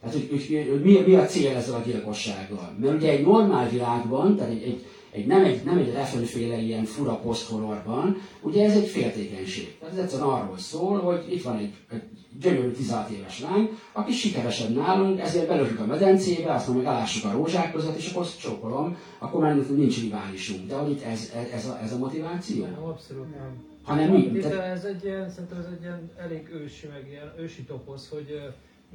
[0.00, 2.74] Tehát, hogy, hogy, hogy mi, mi a cél ezzel a gyilkossággal?
[2.80, 6.84] Mert ugye egy normál világban, tehát egy, egy, egy nem egy, nem egy refönféle ilyen
[6.84, 9.78] fura poszthorrorban, ugye ez egy féltékenység.
[9.78, 12.02] Tehát ez egyszerűen arról szól, hogy itt van egy, egy
[12.40, 17.32] gyönyörű 16 éves lány, aki sikeresebb nálunk, ezért belőjük a medencébe, azt mondjuk elássuk a
[17.32, 20.68] rózsák között, és akkor azt csókolom, akkor már nincs riválisunk.
[20.68, 22.64] De hogy itt ez, ez, ez, a, ez a motiváció?
[22.64, 23.66] Nem, abszolút nem.
[23.82, 24.38] Hanem mi?
[24.38, 28.40] De ez egy ilyen, szerintem ez egy ilyen elég ősi, meg ilyen ősi toposz, hogy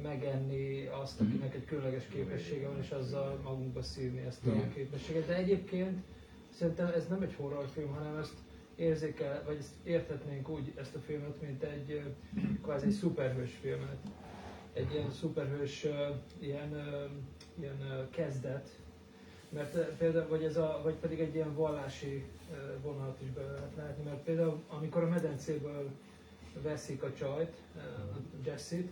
[0.02, 1.28] megenni azt, mhm.
[1.28, 5.26] akinek egy különleges képessége van, és azzal magunkba szívni ezt a képességet.
[5.26, 6.04] De egyébként
[6.50, 8.34] szerintem ez nem egy horrorfilm, hanem ezt
[8.76, 12.02] érzékel, vagy ezt érthetnénk úgy ezt a filmet, mint egy
[12.62, 13.96] kvázi egy szuperhős filmet.
[14.72, 15.86] Egy ilyen szuperhős
[16.38, 17.00] ilyen,
[17.60, 18.68] ilyen kezdet,
[19.48, 22.24] mert például, vagy, ez a, vagy pedig egy ilyen vallási
[22.82, 25.90] vonalat is be lehet látni, mert például amikor a medencéből
[26.62, 28.90] veszik a csajt, a Jessit,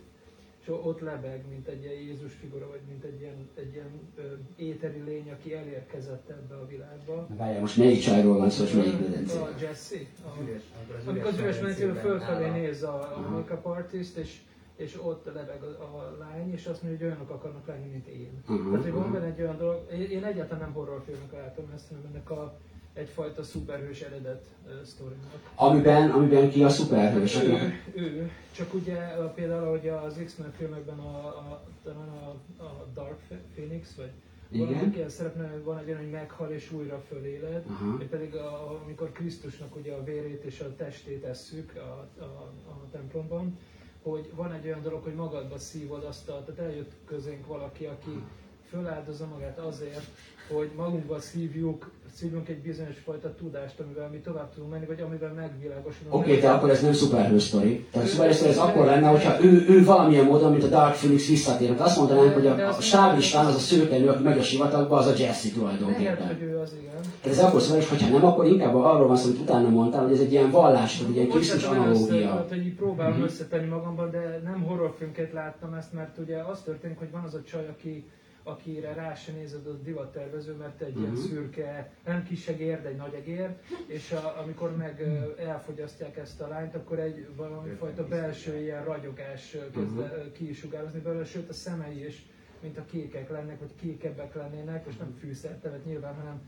[0.63, 4.21] és ott lebeg, mint egy ilyen Jézus figura, vagy mint egy ilyen, egy ilyen ö,
[4.55, 7.27] éteri lény, aki elérkezett ebbe a világba.
[7.37, 9.37] Várjál, most melyik csajról van szó, és melyik medencé?
[9.37, 9.95] A Jesse.
[10.23, 14.41] A, amikor az üres medencében fölfelé néz a, a make-up artist, és
[14.75, 18.43] és ott lebeg a, a lány, és azt mondja, hogy olyanok akarnak lenni, mint én.
[18.47, 21.87] Uh-huh, Tehát, hogy van benne egy olyan dolog, én, én egyáltalán nem horrorfilmnek látom ezt,
[21.87, 22.59] hanem ennek a
[22.93, 25.51] egyfajta szuperhős eredet uh, sztorinak.
[25.55, 27.41] Amiben, amiben ki a szuperhős?
[27.43, 28.95] Ő, ő, csak ugye
[29.35, 33.19] például, hogy az X-Men filmekben a, a, talán a, a Dark
[33.53, 34.11] Phoenix, vagy
[34.53, 34.67] igen.
[34.67, 38.03] Valaki szerepne, van egy olyan, hogy meghal és újra föléled, uh-huh.
[38.03, 42.23] pedig a, amikor Krisztusnak ugye a vérét és a testét esszük a, a,
[42.69, 43.57] a templomban,
[44.01, 48.23] hogy van egy olyan dolog, hogy magadba szívod azt a, tehát eljött közénk valaki, aki
[48.69, 50.07] föláldozza magát azért,
[50.47, 55.33] hogy magunkba szívjuk szívunk egy bizonyos fajta tudást, amivel mi tovább tudunk menni, vagy amivel
[55.33, 56.13] megvilágosodunk.
[56.13, 57.85] Oké, okay, de akkor ez nem szuperhős sztori.
[57.91, 61.27] Tehát szuperhős sztori ez akkor lenne, hogyha ő, ő valamilyen módon, mint a Dark Phoenix
[61.27, 61.67] visszatér.
[61.67, 65.07] Tehát azt mondanánk, hogy a, a stáblistán az a szőkenő, aki megy a sivatagba, az
[65.07, 66.17] a Jesse tulajdonképpen.
[66.19, 67.01] Lehet, hogy ő az, igen.
[67.21, 70.13] Tehát ez akkor szuperhős, hogyha nem, akkor inkább arról van szó, hogy utána mondtál, hogy
[70.13, 72.45] ez egy ilyen vallás, hogy egy ilyen Krisztus analógia.
[72.49, 73.27] Hogy próbálom uh-huh.
[73.27, 77.41] összetenni magamban, de nem horrorfilmként láttam ezt, mert ugye az történik, hogy van az a
[77.43, 78.05] csaj, aki
[78.43, 81.01] akire rá se nézed, az divattervező, mert egy uh-huh.
[81.01, 81.21] ilyen mhm.
[81.21, 83.49] szürke, nem kis egér, de egy nagy egér,
[83.85, 85.03] és a, amikor meg
[85.37, 90.31] elfogyasztják ezt a lányt, akkor egy valami fajta belső ilyen ragyogás kezd uh-huh.
[90.31, 92.25] ki is sugározni belőle, sőt a szemei is
[92.63, 96.41] mint a kékek lennek, vagy kékebbek lennének, és nem fűszertelet nyilván, hanem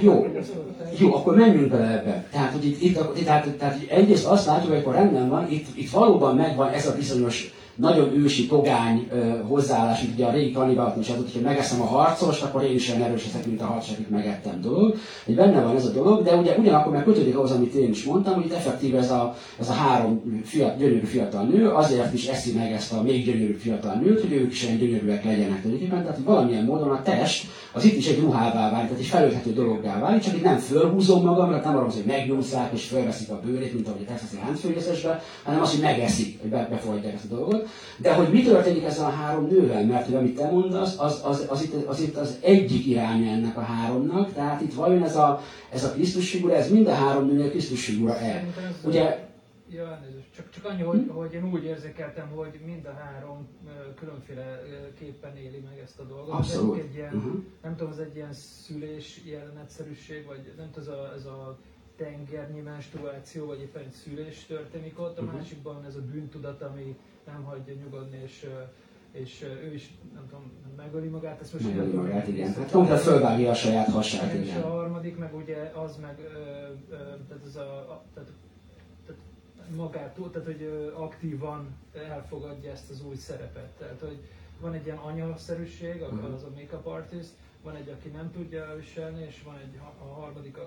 [0.00, 0.26] jó,
[0.98, 2.26] jó, akkor menjünk bele ebbe.
[2.30, 5.76] Tehát, hogy itt, itt, itt tehát, tehát, egyrészt azt látjuk, hogy akkor rendben van, itt,
[5.76, 7.52] itt valóban megvan ez a bizonyos
[7.82, 10.56] nagyon ősi, togány uh, hozzáállás, mint ugye a régi
[11.00, 13.92] is adott, hogy megeszem a harcost, akkor én is olyan erős leszek, mint a harcos,
[13.92, 14.96] akit megettem dolog.
[15.24, 18.04] Hogy benne van ez a dolog, de ugye ugyanakkor meg kötődik ahhoz, amit én is
[18.04, 22.26] mondtam, hogy itt effektív ez a, ez a három fiatal, gyönyörű fiatal nő, azért is
[22.26, 26.00] eszi meg ezt a még gyönyörű fiatal nőt, hogy ők is olyan gyönyörűek legyenek tulajdonképpen.
[26.00, 29.52] Tehát hogy valamilyen módon a test az itt is egy ruhává válik, tehát egy felölthető
[29.52, 33.74] dologgá válik, csak itt nem fölhúzom mert nem arról, hogy megnyúlszák és felveszik a bőrét,
[33.74, 37.68] mint ahogy a texasi láncfőgyeszesbe, hanem az, hogy megeszik, hogy befolyják ezt a dolgot.
[37.96, 41.46] De hogy mi történik ezzel a három nővel, mert hogy amit te mondasz, az, az,
[41.48, 45.40] az, itt, az itt az egyik irány ennek a háromnak, tehát itt vajon ez a,
[45.70, 48.44] ez a Krisztus figura, ez mind a három nőnél Krisztus figura-e?
[48.84, 49.30] Ugye,
[49.72, 50.00] Ja,
[50.36, 53.48] Csak, csak annyi, hogy, hogy én úgy érzékeltem, hogy mind a három
[53.94, 54.62] különféle
[54.98, 56.34] képpen éli meg ezt a dolgot.
[56.34, 56.78] Abszolút.
[56.78, 57.42] Egy ilyen, uh-huh.
[57.62, 61.58] Nem tudom, ez egy ilyen szülés jelenetszerűség, vagy nem tudom, ez a, ez a
[61.96, 65.38] tengernyi menstruáció, vagy éppen egy szülés történik ott, a uh-huh.
[65.38, 66.96] másikban ez a bűntudat, ami
[67.26, 68.48] nem hagyja nyugodni, és
[69.12, 72.54] és ő is, nem tudom, megöli magát, ezt most megöli magát, igen.
[72.54, 74.46] Hát konkrét fölvágja a saját hasát, igen.
[74.46, 76.38] És a harmadik, meg ugye az meg, ö,
[76.90, 76.96] ö,
[77.28, 78.30] tehát ez a, a tehát,
[79.06, 79.20] tehát
[79.76, 81.76] magától, tehát hogy aktívan
[82.08, 83.70] elfogadja ezt az új szerepet.
[83.78, 84.18] Tehát, hogy
[84.60, 86.34] van egy ilyen anyaszerűség, uh-huh.
[86.34, 90.58] az a make-up artist, van egy, aki nem tudja elviselni, és van egy a harmadik,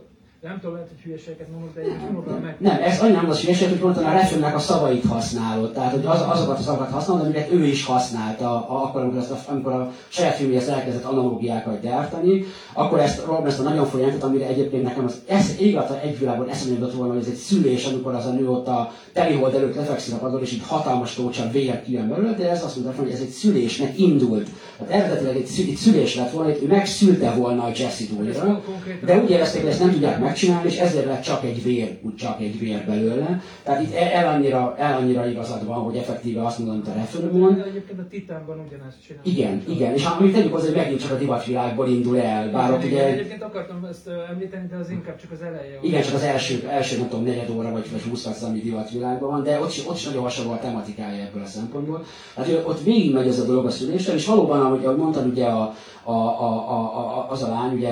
[0.42, 2.56] nem tudom, lehet, hogy hülyeségeket mondok, de én próbálom meg.
[2.60, 5.74] Nem, ez annyira nem az hülyeség, hogy mondtam, a refőnek a szavait használod.
[5.74, 9.38] Tehát, hogy az, azokat a szavakat használod, amiket ő is használta, akkor, amikor, ezt a,
[9.52, 14.48] amikor a saját filmjéhez elkezdett analógiákat gyártani, akkor ezt Rob ezt a nagyon folyamatot, amire
[14.48, 18.14] egyébként nekem az ez, ég egy világban eszembe jutott volna, hogy ez egy szülés, amikor
[18.14, 21.84] az a nő ott a telihold előtt lefekszik a padon, és így hatalmas tócsa vér
[21.84, 24.50] kijön belőle, de ez azt mondta, hogy ez egy szülésnek indult.
[24.78, 28.62] Tehát eredetileg egy, szülés lett volna, hogy ő megszülte volna a Jesse-t újra,
[29.06, 32.16] de úgy érezték, hogy ezt nem tudják megcsinálni, és ezért lett csak egy vér, úgy
[32.16, 33.42] csak egy vér belőle.
[33.64, 37.64] Tehát itt el annyira, el annyira igazad van, hogy effektíve azt mondom, hogy a Refönömön.
[37.68, 39.30] Egyébként a Titánban ugyanezt csinálni.
[39.30, 42.52] Igen, igen, és amit tegyük hozzá, hogy megint csak a divatvilágból indul el.
[42.52, 43.06] Bár ott ugye...
[43.06, 45.80] Egyébként akartam ezt említeni, de az inkább csak az eleje.
[45.82, 49.30] Igen, csak az első, első nem tudom, negyed óra vagy, vagy 20 perc, ami divatvilágban
[49.30, 52.04] van, de ott is, ott is nagyon hasonló a tematikája ebből a szempontból.
[52.36, 55.46] Hát ott végig megy ez a dolog a szüléssel, és valóban, ahogy, ahogy mondtad, ugye
[55.46, 55.76] a,
[56.08, 57.90] a, a, a, a, az a lány, ugye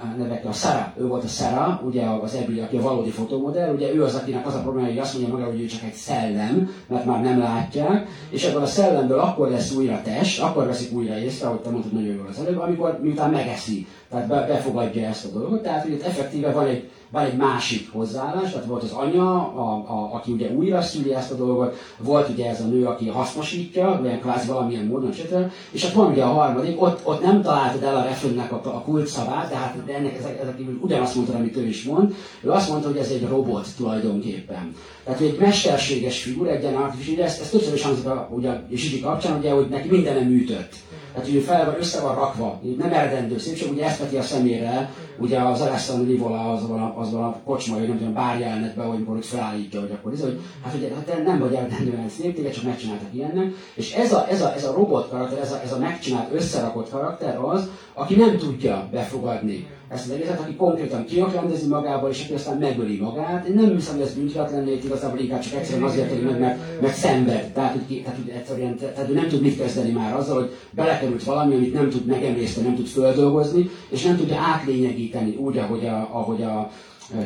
[0.00, 3.74] a nevek, a Sarah, ő volt a Sarah, ugye az Ebi, aki a valódi fotomodell,
[3.74, 5.92] ugye ő az, akinek az a probléma, hogy azt mondja maga, hogy ő csak egy
[5.92, 10.92] szellem, mert már nem látják, és ebből a szellemből akkor lesz újra test, akkor veszik
[10.92, 15.06] újra észre, ahogy te mondtad nagyon jól az előbb, amikor miután megeszi, tehát be, befogadja
[15.06, 18.92] ezt a dolgot, tehát hogy effektíve van egy van egy másik hozzáállás, tehát volt az
[18.92, 22.86] anya, a, a, aki ugye újra szüli ezt a dolgot, volt ugye ez a nő,
[22.86, 25.52] aki hasznosítja, olyan kvázi valamilyen módon, etc.
[25.70, 28.82] És hát van ugye a harmadik, ott, ott nem találtad el a refönnek a, a
[28.82, 32.14] kult szavát, de hát de ennek ezek, ezek ugyanazt mondta, amit ő is mond.
[32.40, 34.74] Ő azt mondta, hogy ez egy robot tulajdonképpen.
[35.04, 38.62] Tehát, egy mesterséges figura, egy ilyen artificial, ezt, ezt többször is hangzik a, ugye, a
[39.02, 40.74] kapcsán, ugye, hogy neki mindenem műtött.
[41.12, 44.90] Tehát ő fel van, össze van rakva, nem eredendő szépség, ugye ezt veti a szemére,
[45.18, 49.04] ugye az Alessandro az van a, az van a kocsma, hogy nem tudom, be, hogy
[49.06, 52.64] hogy felállítja, hogy akkor ez, hogy hát ugye, hát nem vagy eredendően szép, téged csak
[52.64, 55.78] megcsináltak ilyennek, és ez a, ez a, ez a robot karakter, ez a, ez a
[55.78, 62.10] megcsinált, összerakott karakter az, aki nem tudja befogadni ezt az egészet, aki konkrétan kiakrendezi magából,
[62.10, 63.46] és aki aztán megöli magát.
[63.46, 66.40] Én nem hiszem, hogy ez bűntudat lenne, itt igazából inkább csak egyszerűen azért, hogy meg,
[66.40, 67.52] mert, mert szenved.
[67.52, 71.24] Tehát, hogy, tehát, hogy egyszerűen, tehát ő nem tud mit kezdeni már azzal, hogy belekerült
[71.24, 76.08] valami, amit nem tud megemészteni, nem tud földolgozni, és nem tudja átlényegíteni úgy, ahogy a,
[76.12, 76.70] ahogy a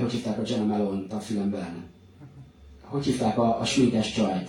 [0.01, 1.85] hogy hívták a Jenna Melon a filmben.
[2.83, 4.49] Hogy hívták a, a sminkes csajt?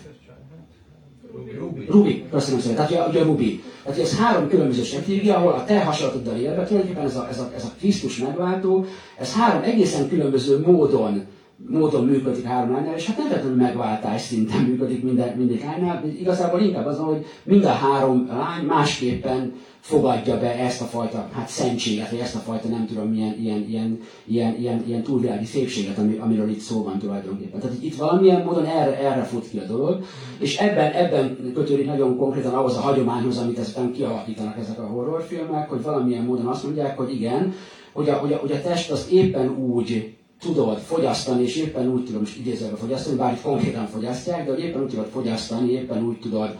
[1.57, 1.85] Ruby.
[1.89, 2.87] Ruby, köszönöm szépen.
[2.87, 3.63] Tehát ugye a Ruby.
[3.85, 7.51] Tehát ez három különböző stratégia, ahol a te hasonlatoddal élve, tulajdonképpen ez a, ez, a,
[7.55, 8.85] ez a Krisztus megváltó,
[9.17, 11.25] ez három egészen különböző módon
[11.69, 16.61] módon működik három lánynál, és hát nem feltétlenül megváltás szinten működik minden, mindig lánynál, igazából
[16.61, 19.53] inkább az, hogy mind a három lány másképpen
[19.85, 23.65] fogadja be ezt a fajta hát szentséget, vagy ezt a fajta nem tudom milyen ilyen,
[23.69, 27.59] ilyen, ilyen, ilyen, ilyen túlvilági szépséget, ami, amiről itt szó van tulajdonképpen.
[27.59, 30.03] Tehát itt valamilyen módon erre, erre fut ki a dolog,
[30.39, 35.69] és ebben, ebben kötődik nagyon konkrétan ahhoz a hagyományhoz, amit ezután kialakítanak ezek a horrorfilmek,
[35.69, 37.53] hogy valamilyen módon azt mondják, hogy igen,
[37.93, 42.05] hogy a, hogy a, hogy a test az éppen úgy tudod fogyasztani, és éppen úgy
[42.05, 46.03] tudom, és idézőben fogyasztani, bár itt konkrétan fogyasztják, de hogy éppen úgy tudod fogyasztani, éppen
[46.03, 46.57] úgy tudod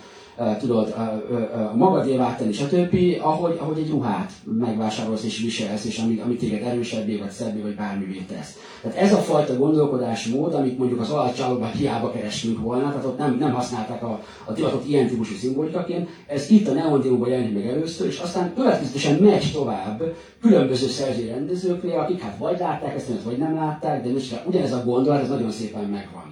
[0.60, 0.96] tudod
[1.76, 7.18] magadévá tenni, stb., ahogy, ahogy egy ruhát megvásárolsz és viselsz, és ami, ami téged erősebbé,
[7.18, 8.58] vagy szebbé, vagy bármivé tesz.
[8.82, 13.38] Tehát ez a fajta gondolkodásmód, amit mondjuk az alapcsalóban hiába kerestünk volna, tehát ott nem,
[13.40, 18.08] nem használták a, a divatot ilyen típusú szimbolikaként, ez itt a neondémokban jelenik meg először,
[18.08, 20.04] és aztán következően megy tovább
[20.42, 24.84] különböző szerzői rendezőknél, akik hát vagy látták ezt, vagy nem látták, de most ugyanez a
[24.86, 26.25] gondolat, ez nagyon szépen megvan.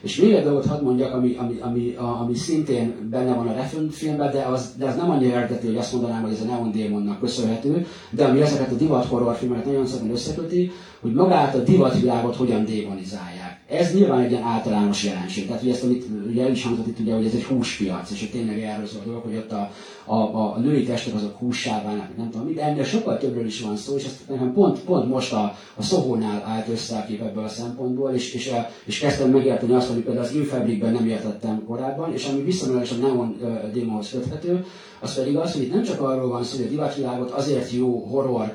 [0.00, 3.88] És még egy dolgot hadd mondjak, ami, ami, ami, ami szintén benne van a Refn
[3.88, 6.70] filmben, de az, de az nem annyira eredeti, hogy azt mondanám, hogy ez a Neon
[6.70, 10.70] Démonnak köszönhető, de ami ezeket a divat horror filmeket nagyon szépen összeköti,
[11.00, 13.37] hogy magát a divatvilágot hogyan démonizálják.
[13.68, 15.46] Ez nyilván egy ilyen általános jelenség.
[15.46, 18.30] Tehát ugye ezt, amit ugye is hangzott itt, ugye, hogy ez egy húspiac, és hogy
[18.30, 19.70] tényleg erről szól a dolog, hogy ott a,
[20.04, 23.76] a, a, női testek azok hússá válnak, nem tudom de ennél sokkal többről is van
[23.76, 27.44] szó, és ezt nekem pont, pont most a, a Szohónál állt össze a kép ebből
[27.44, 28.52] a szempontból, és, és,
[28.84, 32.94] és kezdtem megérteni azt, hogy például az Infabricben nem értettem korábban, és ami viszonylag a
[32.94, 33.36] Neon
[33.72, 34.64] démonhoz köthető,
[35.00, 37.98] az pedig az, hogy itt nem csak arról van szó, hogy a divatvilágot azért jó
[37.98, 38.54] horror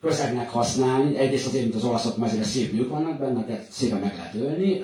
[0.00, 3.98] közegnek használni, egyrészt azért, mint az olaszok, mert azért szép nők vannak benne, tehát szépen
[3.98, 4.80] meg lehet ölni,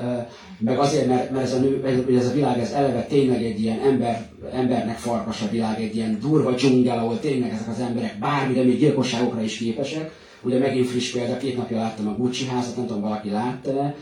[0.59, 1.85] meg azért, mert, mert ez, a nő,
[2.17, 6.19] ez a világ ez eleve tényleg egy ilyen ember, embernek farkas a világ, egy ilyen
[6.21, 10.11] durva dzsungel, ahol tényleg ezek az emberek bármire, még gyilkosságokra is képesek.
[10.43, 13.95] Ugye megint friss példa, két napja láttam a Gucci házat, nem tudom, valaki látta.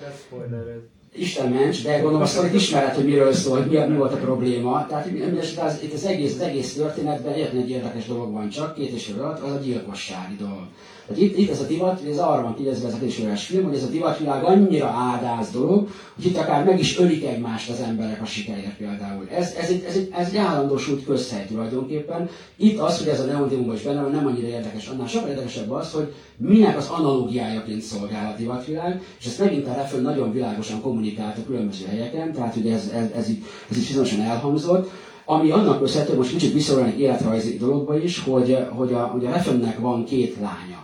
[1.16, 4.16] Isten ments, de gondolom azt hogy ismered, hogy miről szól, hogy mi, mi volt a
[4.16, 4.86] probléma.
[4.86, 5.08] Tehát
[5.56, 9.12] az, itt az egész, az egész történetben egyetlen egy érdekes dolog van csak, két és
[9.18, 10.66] alatt, az a gyilkossági dolog.
[11.06, 13.74] Tehát itt, itt ez a divat, ez arra van kigyezve ez a kis film, hogy
[13.74, 18.22] ez a divatvilág annyira ádáz dolog, hogy itt akár meg is ölik egymást az emberek
[18.22, 19.28] a sikerért például.
[19.30, 22.28] Ez, ez, egy, ez, egy, ez egy állandósult közhely tulajdonképpen.
[22.56, 24.88] Itt az, hogy ez a neondiumban is benne van, nem annyira érdekes.
[24.88, 29.74] Annál sokkal érdekesebb az, hogy minek az analógiájaként szolgál a divatvilág, és ezt megint a
[29.74, 33.86] Refön nagyon világosan kommunikált a különböző helyeken, tehát ugye ez, ez, ez, így, ez így
[33.86, 34.90] bizonyosan elhangzott,
[35.24, 39.78] ami annak köszönhető, most kicsit visszaolyan életrajzi dologba is, hogy, hogy a, hogy a Refönnek
[39.78, 40.83] van két lánya.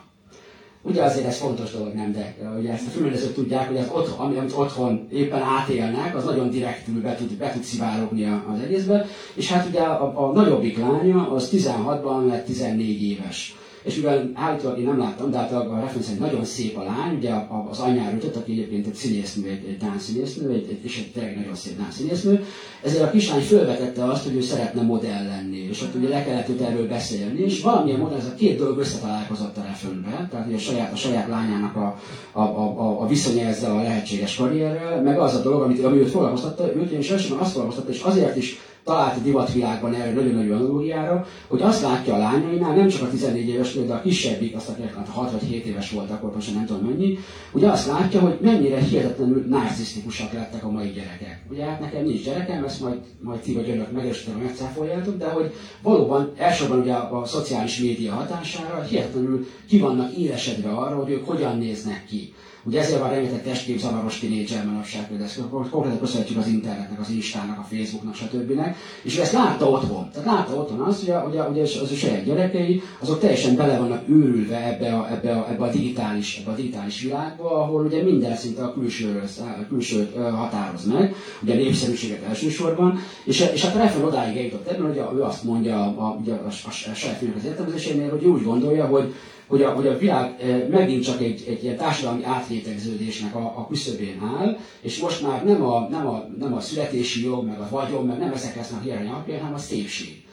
[0.82, 4.26] Ugye azért ez fontos dolog, nem, de ugye ezt a filmrendezők tudják, hogy az otthon,
[4.26, 9.06] ami, amit otthon éppen átélnek, az nagyon direktül be tud, be tud szivárogni az egészbe.
[9.34, 13.54] És hát ugye a, a nagyobbik lánya az 16-ban lett 14 éves.
[13.82, 17.16] És mivel állítólag én nem láttam, de hát a referenc szerint nagyon szép a lány,
[17.16, 17.32] ugye
[17.70, 21.36] az anyjára ütött, aki egyébként egy színésznő, egy, egy színésznő, egy, egy, és egy tényleg
[21.36, 22.44] nagyon szép színésznő,
[22.82, 26.48] ezért a kislány felvetette azt, hogy ő szeretne modell lenni, és ott ugye le kellett
[26.48, 30.56] őt erről beszélni, és valamilyen módon ez a két dolog összetalálkozott a refönbe, tehát ugye
[30.56, 31.98] a saját, a saját lányának a,
[32.32, 36.10] a, a, a viszonya ezzel a lehetséges karrierrel, meg az a dolog, amit, ami őt
[36.10, 38.58] foglalkoztatta, őt és elsősorban azt foglalkoztatta, és azért is
[38.90, 43.10] talált a divatvilágban erre nagyon nagy analógiára, hogy azt látja a lányainál, nem csak a
[43.10, 46.66] 14 éves, de a kisebbik, azt a 6 vagy 7 éves volt, akkor most nem
[46.66, 47.18] tudom mennyi,
[47.52, 51.42] ugye azt látja, hogy mennyire hihetetlenül narcisztikusak lettek a mai gyerekek.
[51.50, 55.52] Ugye hát nekem nincs gyerekem, ezt majd, majd ti vagy önök megerősítem, megcáfoljátok, de hogy
[55.82, 61.26] valóban elsősorban ugye a, a szociális média hatására hihetetlenül ki vannak élesedve arra, hogy ők
[61.28, 62.34] hogyan néznek ki.
[62.64, 65.40] Ugye ezért van rengeteg testkép zavaros tínédzser manapság, például ezt
[65.70, 68.60] konkrétan köszönhetjük az internetnek, az Instának, a Facebooknak, stb.
[69.02, 70.10] És ő ezt látta otthon.
[70.12, 73.78] Tehát látta otthon azt, hogy, a, ugye, ugye az ő saját gyerekei, azok teljesen bele
[73.78, 78.02] vannak őrülve ebbe a, ebbe a, ebbe a, digitális, ebbe a digitális világba, ahol ugye
[78.02, 83.74] minden szinte a külsőről, a külsőt határoz meg, ugye a népszerűséget elsősorban, és, és hát
[83.74, 87.44] Refren odáig eljutott ebben, hogy ő azt mondja a, a, a, a, a saját az
[87.44, 89.14] értelmezésénél, hogy úgy gondolja, hogy
[89.50, 93.66] hogy a, hogy a világ eh, megint csak egy, egy ilyen társadalmi átrétegződésnek a, a
[93.66, 97.68] küszöbén áll, és most már nem a, nem, a, nem a születési jog, meg a
[97.70, 100.24] vagyon, meg nem ezek lesznek a alapján, hanem a szépség.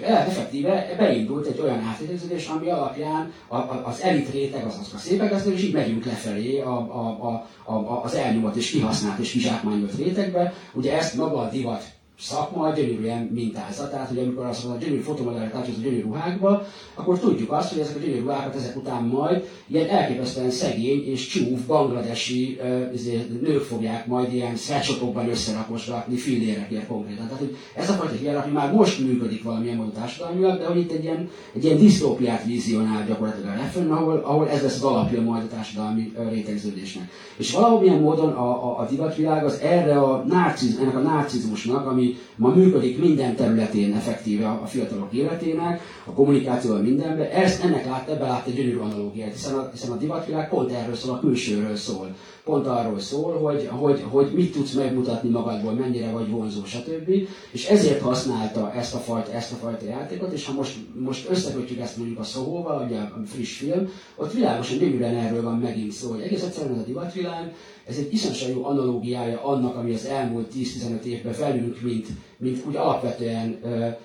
[0.00, 4.90] Tehát effektíve beindult egy olyan átrétegződés, ami alapján a, a, az elit réteg az, az
[4.94, 7.28] a szépek lesz, és így megyünk lefelé a, a,
[7.64, 10.54] a, a, az elnyomott és kihasznált és kizsákmányolt rétegbe.
[10.72, 11.84] Ugye ezt maga a divat
[12.22, 16.02] szakma, a gyönyörű mintázat, tehát hogy amikor azt mondom, a gyönyörű fotomodellek átjött a gyönyörű
[16.02, 21.06] ruhákba, akkor tudjuk azt, hogy ezek a gyönyörű ruhákat ezek után majd ilyen elképesztően szegény
[21.06, 27.24] és csúf bangladesi uh, nők fogják majd ilyen sweatshopokban összerakosgatni fillérekért konkrétan.
[27.24, 30.92] Tehát, hogy ez a fajta hierarchia már most működik valamilyen módon társadalmilag, de hogy itt
[30.92, 35.22] egy ilyen, egy ilyen disztópiát vizionál gyakorlatilag a Refön, ahol, ahol ez lesz az alapja
[35.22, 37.10] majd a társadalmi rétegződésnek.
[37.36, 42.11] És valamilyen módon a, a, a divatvilág az erre a narciz, ennek a narcizmusnak, ami
[42.36, 47.26] ma működik minden területén effektíve a fiatalok életének, a kommunikációval mindenben.
[47.30, 50.94] Ezt, ennek lát, ebbe lát egy gyönyörű analógiát, hiszen a, hiszen a divatvilág pont erről
[50.94, 52.14] szól, a külsőről szól.
[52.44, 57.10] Pont arról szól, hogy, hogy, hogy mit tudsz megmutatni magadból, mennyire vagy vonzó, stb.
[57.50, 61.80] És ezért használta ezt a fajta, ezt a fajta játékot, és ha most, most összekötjük
[61.80, 66.10] ezt mondjuk a Szóhóval, ugye a friss film, ott világosan gyönyörűen erről van megint szó,
[66.10, 67.54] hogy egész egyszerűen ez a divatvilág,
[67.88, 72.06] ez egy iszonyatosan jó analógiája annak, ami az elmúlt 10-15 évben velünk, mint,
[72.36, 73.58] mint úgy alapvetően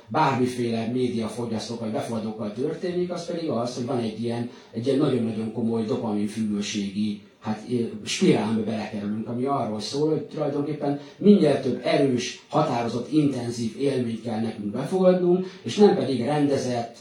[0.07, 5.51] bármiféle médiafogyasztók vagy befogadókkal történik, az pedig az, hogy van egy ilyen, egy ilyen nagyon-nagyon
[5.53, 7.67] komoly dopamin függőségi hát
[8.03, 14.71] spirálba belekerülünk, ami arról szól, hogy tulajdonképpen minél több erős, határozott, intenzív élményt kell nekünk
[14.71, 16.97] befogadnunk, és nem pedig rendezett,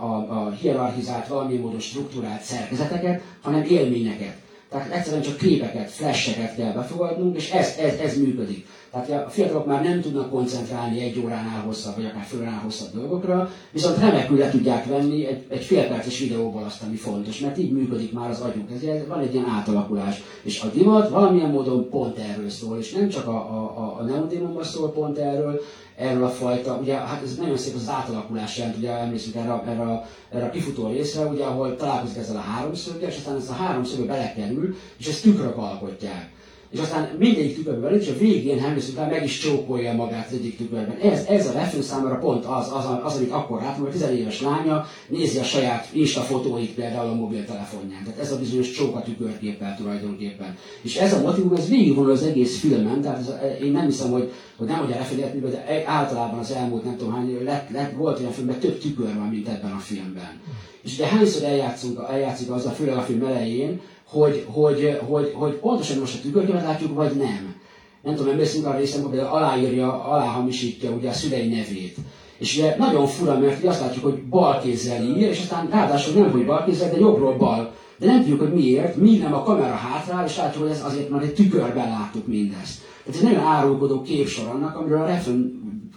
[0.00, 4.36] a, a hierarchizált, valamilyen módon struktúrált szerkezeteket, hanem élményeket.
[4.70, 8.66] Tehát egyszerűen csak képeket, flasheket kell befogadnunk, és ez, ez, ez működik.
[8.90, 12.92] Tehát a fiatalok már nem tudnak koncentrálni egy óránál hosszabb, vagy akár fél óránál hosszabb
[12.94, 17.72] dolgokra, viszont remekül le tudják venni egy, egy félperces videóból azt, ami fontos, mert így
[17.72, 18.70] működik már az agyunk.
[18.70, 20.22] Ez, van egy ilyen átalakulás.
[20.42, 24.64] És a divat valamilyen módon pont erről szól, és nem csak a, a, a neodémonban
[24.64, 25.60] szól pont erről,
[25.96, 30.08] erről a fajta, ugye hát ez nagyon szép az átalakulás jelent, ugye emlékszünk erre, erre,
[30.30, 34.06] erre a kifutó részre, ugye, ahol találkozik ezzel a háromszöggel, és aztán ez a háromszög
[34.06, 36.36] belekerül, és ezt tükrök alkotják
[36.70, 40.56] és aztán mindegyik tükörben és a végén emlékszünk rá, meg is csókolja magát az egyik
[40.56, 40.96] tükörben.
[40.96, 44.18] Ez, ez a refő számára pont az, az, az, amit akkor látunk, hogy a 10
[44.18, 48.04] éves lánya nézi a saját Insta fotóit például a mobiltelefonján.
[48.04, 50.56] Tehát ez a bizonyos csóka tükörképpel tulajdonképpen.
[50.82, 54.32] És ez a motivum, ez végigvonul az egész filmen, tehát ez, én nem hiszem, hogy,
[54.56, 55.16] hogy nem hogy a refő
[55.50, 59.28] de általában az elmúlt nem tudom hány, lett, lett, volt olyan filmben több tükör van,
[59.28, 60.40] mint ebben a filmben.
[60.82, 63.80] És de hányszor eljátszunk, eljátszunk azzal, főleg a film elején,
[64.10, 67.56] hogy, hogy, hogy, hogy pontosan most a tükörképet látjuk, vagy nem.
[68.02, 71.96] Nem tudom, emlékszünk arra részem, hogy aláírja, aláhamisítja ugye a szülei nevét.
[72.38, 76.30] És ugye nagyon fura, mert azt látjuk, hogy bal kézzel ír, és aztán ráadásul nem,
[76.30, 77.72] hogy bal kézzel, de jobbról bal.
[77.98, 81.10] De nem tudjuk, hogy miért, míg nem a kamera hátrál, és látjuk, hogy ez azért,
[81.10, 82.80] mert egy tükörben láttuk mindezt.
[83.04, 85.30] Tehát ez egy nagyon árulkodó képsor annak, amiről a Refn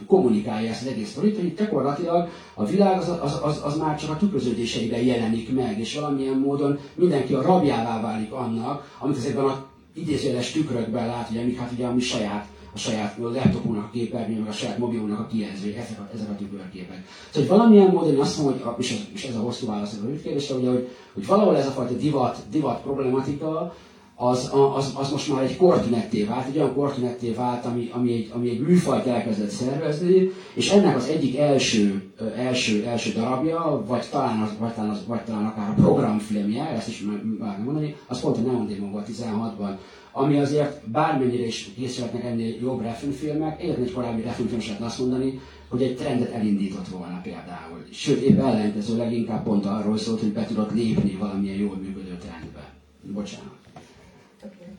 [0.08, 4.10] kommunikálja ezt az egész sztorit, hogy gyakorlatilag a világ az, az, az, az már csak
[4.10, 9.66] a tükröződéseiben jelenik meg, és valamilyen módon mindenki a rabjává válik annak, amit ezekben a
[9.94, 14.40] idézőjeles tükrökben lát, ugye, amik hát ugye a mi saját a saját laptopunknak a képernyő,
[14.40, 17.06] meg a saját mobilnak a kijelző, ezek a, ezek a tükörképek.
[17.32, 20.22] Szóval, hogy valamilyen módon azt mondom, hogy, és, ez, és ez a hosszú válasz a
[20.24, 23.76] kérdésre, hogy, hogy, hogy valahol ez a fajta divat, divat problematika,
[24.24, 28.32] az, az, az most már egy kortinetté vált, egy olyan kortinetté vált, ami, ami, egy,
[28.34, 34.42] ami egy műfajt elkezdett szervezni, és ennek az egyik első, első, első darabja, vagy talán,
[34.42, 37.06] az, vagy, talán az, vagy talán akár a programfilmje, ezt is
[37.40, 39.76] már mondani, az pont a Neon Demon volt 16-ban,
[40.12, 42.82] ami azért bármennyire is készülhetnek ennél jobb
[43.20, 47.86] filmek, egyetlen egy korábbi refilmfilm sem azt mondani, hogy egy trendet elindított volna például.
[47.92, 52.74] Sőt, épp ellenkezőleg inkább pont arról szólt, hogy be tudott lépni valamilyen jól működő trendbe.
[53.14, 53.61] Bocsánat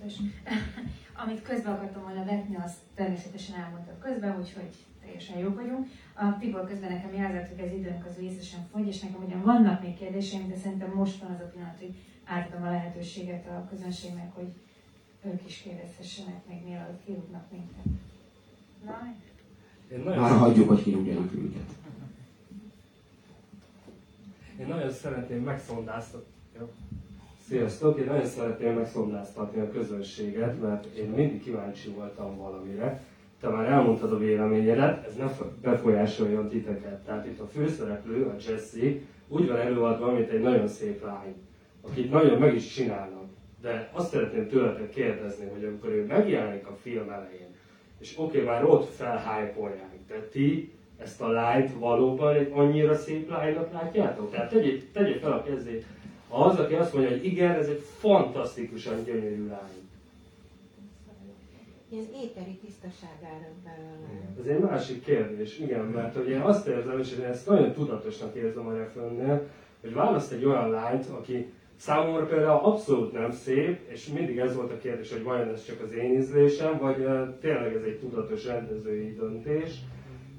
[0.02, 0.18] tökéletes.
[1.24, 5.88] Amit közben akartam volna vetni, azt természetesen elmondtad közben, úgyhogy teljesen jó vagyunk.
[6.14, 9.82] A Tibor közben nekem jelzett, hogy az időnk az vészesen fogy, és nekem ugyan vannak
[9.82, 11.94] még kérdéseim, de szerintem most van az a pillanat, hogy
[12.24, 14.52] átadom a lehetőséget a közönségnek, hogy
[15.24, 17.84] ők is kérdezhessenek még mielőtt kirúgnak minket.
[18.84, 20.20] Na?
[20.20, 21.70] Már hagyjuk, hogy kirúgjanak minket.
[24.58, 26.32] Én nagyon szeretném megszondáztatni
[27.52, 27.98] Sziasztok!
[27.98, 33.02] Én nagyon szeretném megszomláztatni a közönséget, mert én mindig kíváncsi voltam valamire.
[33.40, 35.26] Te már elmondtad a véleményedet, ez ne
[35.62, 37.04] befolyásoljon titeket.
[37.04, 38.98] Tehát itt a főszereplő, a Jesse,
[39.28, 41.34] úgy van előadva, mint egy nagyon szép lány,
[41.80, 43.26] akit nagyon meg is csinálnak.
[43.60, 47.54] De azt szeretném tőletek kérdezni, hogy amikor ő megjelenik a film elején,
[47.98, 53.30] és oké, okay, már ott felhájpolják, de ti ezt a lányt valóban egy annyira szép
[53.30, 54.30] lánynak látjátok?
[54.30, 55.84] Tehát tegyék, tegyék fel a kezét
[56.32, 59.90] az, aki azt mondja, hogy igen, ez egy fantasztikusan gyönyörű lány.
[61.90, 64.34] Az éteri tisztaságára belőle.
[64.40, 68.66] Ez egy másik kérdés, igen, mert ugye azt érzem, és én ezt nagyon tudatosnak érzem
[68.66, 69.48] a refrönnél,
[69.80, 74.72] hogy választ egy olyan lányt, aki számomra például abszolút nem szép, és mindig ez volt
[74.72, 76.96] a kérdés, hogy vajon ez csak az én ízlésem, vagy
[77.40, 79.70] tényleg ez egy tudatos rendezői döntés,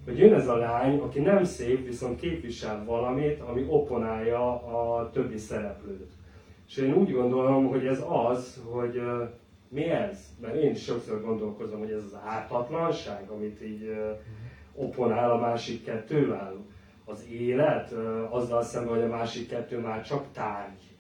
[0.05, 5.37] hogy jön ez a lány, aki nem szép, viszont képvisel valamit, ami opponálja a többi
[5.37, 6.11] szereplőt.
[6.67, 9.29] És én úgy gondolom, hogy ez az, hogy uh,
[9.69, 10.19] mi ez?
[10.41, 14.19] Mert én sokszor gondolkozom, hogy ez az ártatlanság, amit így uh,
[14.75, 16.55] opponál a másik kettővel.
[17.05, 20.92] Az élet, uh, azzal szemben, hogy a másik kettő már csak tárgy.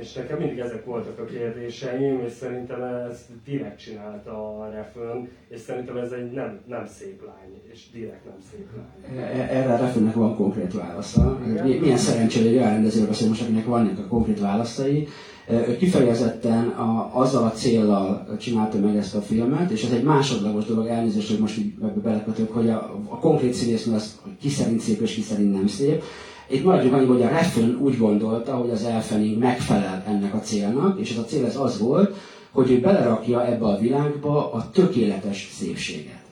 [0.00, 5.60] És nekem mindig ezek voltak a kérdéseim, és szerintem ezt direkt csinálta a refön, és
[5.60, 9.18] szerintem ez egy nem, nem szép lány, és direkt nem szép lány.
[9.18, 11.38] E, e, erre a refönnek van konkrét válasza.
[11.64, 15.08] Milyen szerencsére egy olyan rendezőről beszél most, akinek vannak a konkrét válaszai.
[15.48, 20.64] Ő kifejezetten a, azzal a céllal csinálta meg ezt a filmet, és ez egy másodlagos
[20.64, 25.00] dolog, elnézést, hogy most így belekötök, hogy a, a konkrét színésznő az ki szerint szép
[25.00, 26.02] és ki szerint nem szép.
[26.48, 31.00] Itt maradjunk annyi, hogy a Refn úgy gondolta, hogy az Elfening megfelel ennek a célnak,
[31.00, 32.14] és ez a cél ez az volt,
[32.52, 36.22] hogy ő belerakja ebbe a világba a tökéletes szépséget.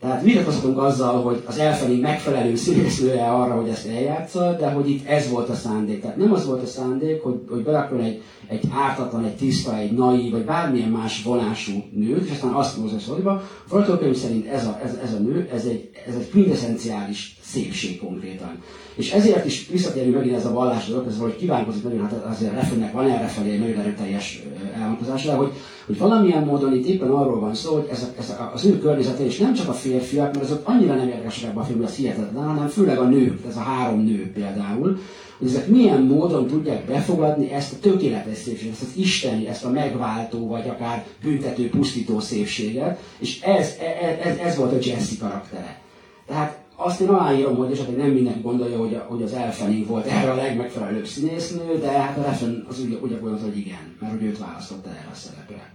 [0.00, 5.06] Tehát vitatkozhatunk azzal, hogy az elfelé megfelelő színésznője arra, hogy ezt eljátsza, de hogy itt
[5.06, 6.00] ez volt a szándék.
[6.00, 9.92] Tehát nem az volt a szándék, hogy, hogy berakjon egy, egy ártatlan, egy tiszta, egy
[9.92, 14.66] naiv, vagy bármilyen más vonású nőt, és aztán azt mondja a szoriba, forgatókönyv szerint ez
[14.66, 18.62] a, ez, ez a nő, ez egy, ez egy quintessenciális szépség konkrétan.
[18.94, 22.92] És ezért is visszatérünk megint ez a vallás dolog, valahogy kívánkozik nagyon, hát azért Refennek
[22.92, 24.42] van erre felé egy nagyon erőteljes
[24.74, 25.52] elmondása, hogy,
[25.86, 28.78] hogy valamilyen módon itt éppen arról van szó, hogy ez, a, ez a, az ő
[28.78, 31.94] környezete, és nem csak a férfiak, mert azok annyira nem érdekesek ebben a filmben, az
[31.94, 34.98] hihetetlen, hanem főleg a nők, ez a három nő például,
[35.38, 39.70] hogy ezek milyen módon tudják befogadni ezt a tökéletes szépséget, ezt az isteni, ezt a
[39.70, 45.80] megváltó, vagy akár büntető, pusztító szépséget, és ez, ez, ez, ez volt a Jesse karaktere.
[46.26, 50.30] Tehát azt én aláírom, hogy esetleg nem mindenki gondolja, hogy, hogy az Elfening volt erre
[50.32, 54.22] a legmegfelelőbb színésznő, de hát a Refen az úgy, úgy gondolta, hogy igen, mert hogy
[54.22, 55.74] őt választotta erre a szerepre.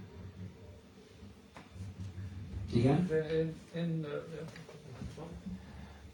[2.74, 3.06] Igen?
[3.08, 4.06] De én, én,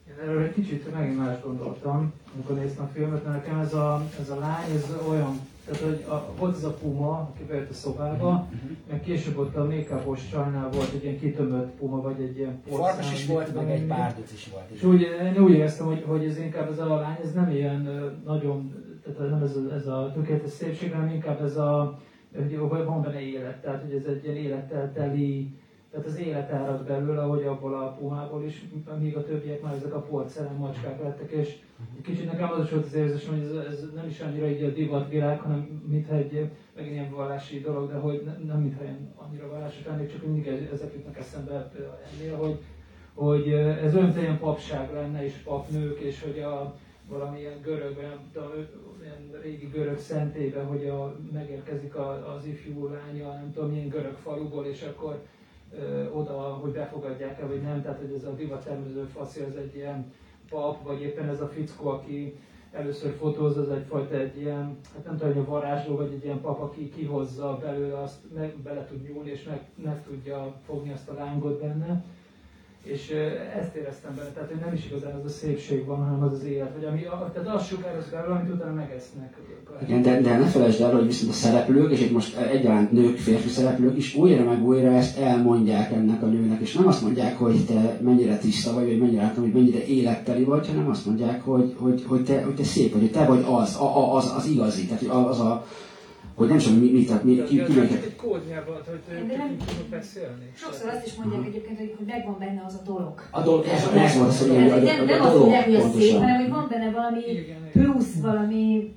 [0.07, 4.05] én erről egy kicsit megint más gondoltam, amikor néztem a filmet, mert nekem ez a,
[4.19, 7.73] ez a lány, ez olyan tehát, hogy a, volt ez a puma, aki bejött a
[7.73, 8.77] szobába, uh-huh.
[8.89, 12.85] meg később ott a mékapos csajnál volt egy ilyen kitömött puma, vagy egy ilyen porszán.
[12.85, 14.69] Farkas is volt, meg egy párduc is volt.
[14.69, 17.89] És úgy, én úgy éreztem, hogy, hogy ez inkább ez a lány, ez nem ilyen
[18.25, 21.99] nagyon, tehát nem ez a, ez a tökéletes szépség, hanem inkább ez a,
[22.35, 25.53] hogy van benne élet, tehát hogy ez egy ilyen élettel teli,
[25.91, 28.65] tehát az élet árad belőle, ahogy abból a pumából is,
[28.99, 31.55] míg a többiek már ezek a porcelán macskák lettek, és
[32.03, 34.69] kicsit nekem az is volt az érzésem, hogy ez, ez nem is annyira így a
[34.69, 39.49] divatvilág, hanem mintha egy megint ilyen vallási dolog, de hogy ne, nem mintha ilyen annyira
[39.49, 41.71] vallási lennék, csak mindig ezek jutnak eszembe
[42.13, 42.59] ennél, hogy,
[43.13, 46.75] hogy ez olyan, papság lenne, és papnők, és hogy a
[47.07, 48.49] valamilyen görög, nem tudom,
[49.01, 54.15] ilyen régi görög szentébe, hogy a, megérkezik a, az ifjú lánya, nem tudom, milyen görög
[54.15, 55.21] faluból, és akkor
[55.73, 60.11] ö, oda, hogy befogadják-e, vagy nem, tehát hogy ez a divattermező faszi az egy ilyen
[60.49, 62.35] pap, vagy éppen ez a fickó, aki
[62.71, 66.41] először fotóz, az egyfajta egy ilyen, hát nem tudom, hogy a varázsló, vagy egy ilyen
[66.41, 71.09] pap, aki kihozza belőle, azt meg, bele tud nyúlni, és meg, meg tudja fogni azt
[71.09, 72.03] a lángot benne.
[72.93, 73.09] És
[73.59, 76.43] ezt éreztem benne, tehát hogy nem is igazán az a szépség van, hanem az az
[76.43, 77.01] élet, vagy ami,
[77.33, 79.37] tehát az sugároz belőle, amit utána megesznek.
[79.87, 83.17] Igen, de, de ne felejtsd el, hogy viszont a szereplők, és itt most egyaránt nők,
[83.17, 87.37] férfi szereplők is újra meg újra ezt elmondják ennek a nőnek, és nem azt mondják,
[87.37, 91.75] hogy te mennyire tiszta vagy, vagy mennyire, hogy mennyire életteli vagy, hanem azt mondják, hogy,
[91.77, 94.85] hogy, hogy, te, hogy te szép vagy, hogy te vagy az, a, az, az igazi,
[94.85, 95.65] tehát az a,
[96.39, 98.41] hogy nem tudom, mi, mi, tehát mi, ki, ki, ki egy hogy
[99.37, 100.45] nem tudnak beszélni.
[100.55, 103.13] Sokszor azt is mondják egyébként, hogy, hogy megvan benne az a dolog.
[103.31, 105.75] A dolog, ez, ez volt az, hogy a, a, a, nem, nem azt mondják, hogy
[105.75, 107.21] a szép, hanem hogy van benne valami
[107.71, 108.93] plusz, valami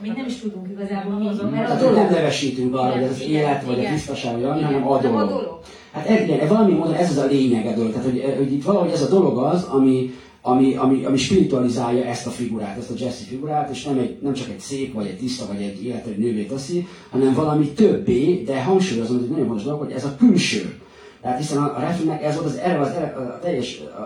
[0.00, 1.94] amit nem is tudunk igazából mi, mert a dolog...
[1.94, 5.60] Nem nevesítünk arra, hogy ez az élet, vagy a tisztaság, vagy ami, hanem a dolog.
[5.92, 9.02] Hát igen, valami módon ez az a lényege dolog, tehát hogy, hogy itt valahogy ez
[9.02, 10.10] a dolog az, ami,
[10.42, 14.32] ami, ami, ami spiritualizálja ezt a figurát, ezt a Jesse figurát, és nem, egy, nem
[14.32, 18.62] csak egy szép, vagy egy tiszta, vagy egy életre nővé teszi, hanem valami többé, de
[18.62, 20.80] hangsúlyozom, hogy nagyon fontos dolog, hogy ez a külső.
[21.20, 24.00] Tehát hiszen a, a refilmnek ez volt az erő, az erő, a teljes, a,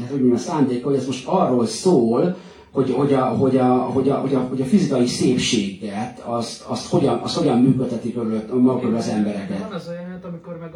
[0.00, 2.36] hát úgy mondjam, a szándék, hogy ez most arról szól,
[2.72, 6.88] hogy, hogy, a, hogy, a, hogy, a, hogy, a, hogy a fizikai szépséget, azt, azt,
[6.90, 8.16] hogyan, azt hogyan működtetik
[8.52, 9.58] magukról az embereket.
[9.58, 10.74] Van az a jelenet, amikor meg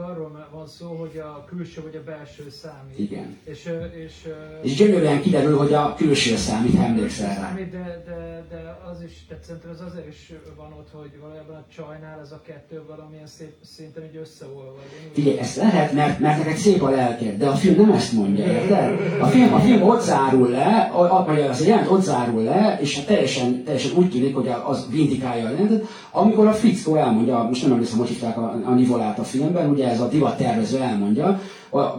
[0.63, 2.99] van szó, hogy a külső vagy a belső számít.
[2.99, 3.37] Igen.
[3.45, 3.71] És,
[4.05, 4.15] és,
[4.63, 7.35] és gyönyörűen kiderül, hogy a külső számít, emlékszel rá.
[7.35, 11.57] Számít, de, de, de az is, tehát szerintem az azért is van ott, hogy valójában
[11.57, 14.83] a csajnál ez a kettő valamilyen szép szinten így összeolvad.
[15.13, 18.45] Figyelj, ez lehet, mert, mert neked szép a lelked, de a film nem ezt mondja,
[18.45, 19.21] érted?
[19.21, 20.91] A film, a film ott zárul le,
[21.27, 24.87] vagy az a jelent ott zárul le, és hát teljesen, teljesen úgy tűnik, hogy az
[24.91, 29.19] vindikálja a jelentet, amikor a fickó elmondja, most nem emlékszem, hogy hívták a, a nivolát
[29.19, 31.41] a filmben, ugye ez a divat tervező elmondja,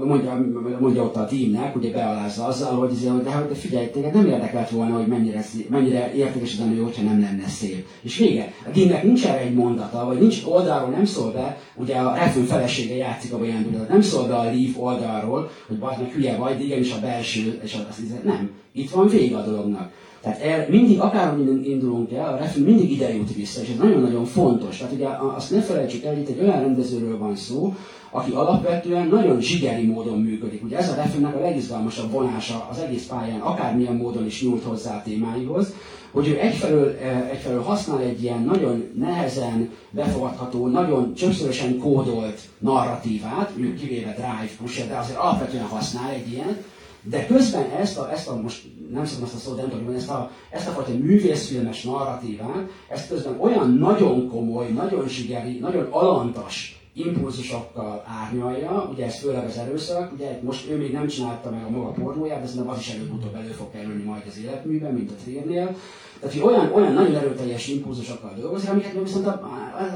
[0.04, 0.46] mondja,
[0.80, 4.70] mondja ott a tímnek, ugye bealázza azzal, hogy, izé, de, de figyelj, téged nem érdekelt
[4.70, 7.88] volna, hogy mennyire, mennyire értékes az a hogyha nem lenne szép.
[8.02, 8.54] És vége.
[8.68, 12.42] A tímnek nincs erre egy mondata, vagy nincs oldalról, nem szól be, ugye a refő
[12.42, 16.58] felesége játszik a olyan nem szól be a Leaf oldalról, hogy bazd meg hülye vagy,
[16.58, 18.52] de igenis a belső, és az, az, nem.
[18.72, 19.92] Itt van vége a dolognak.
[20.24, 24.26] Tehát el, mindig, akárhogy indulunk el, a refű mindig ide jut vissza, és ez nagyon-nagyon
[24.26, 24.78] fontos.
[24.78, 27.74] Tehát ugye azt ne felejtsük el, itt egy olyan rendezőről van szó,
[28.12, 30.64] aki alapvetően nagyon zsigeri módon működik.
[30.64, 34.96] Ugye ez a refűnek a legizgalmasabb vonása az egész pályán, akármilyen módon is nyújt hozzá
[34.96, 35.74] a témáihoz,
[36.12, 43.52] hogy ő egyfelől, e, egyfelől használ egy ilyen nagyon nehezen befogadható, nagyon csökszörösen kódolt narratívát,
[43.80, 46.58] kivéve Drive, Pusher, de azért alapvetően használ egy ilyen,
[47.04, 50.10] de közben ezt a, ezt a most nem szoktam azt a szót, nem tudom, ezt
[50.10, 56.84] a, ezt a fajta művészfilmes narratívát, ezt közben olyan nagyon komoly, nagyon zsigeri, nagyon alantas
[56.94, 61.70] impulzusokkal árnyalja, ugye ez főleg az erőszak, ugye most ő még nem csinálta meg a
[61.70, 65.14] maga pornóját, de szerintem az is előbb-utóbb elő fog kerülni majd az életműben, mint a
[65.24, 65.76] Triernél.
[66.20, 69.28] Tehát, hogy olyan, olyan nagyon erőteljes impulzusokkal dolgozik, amiket viszont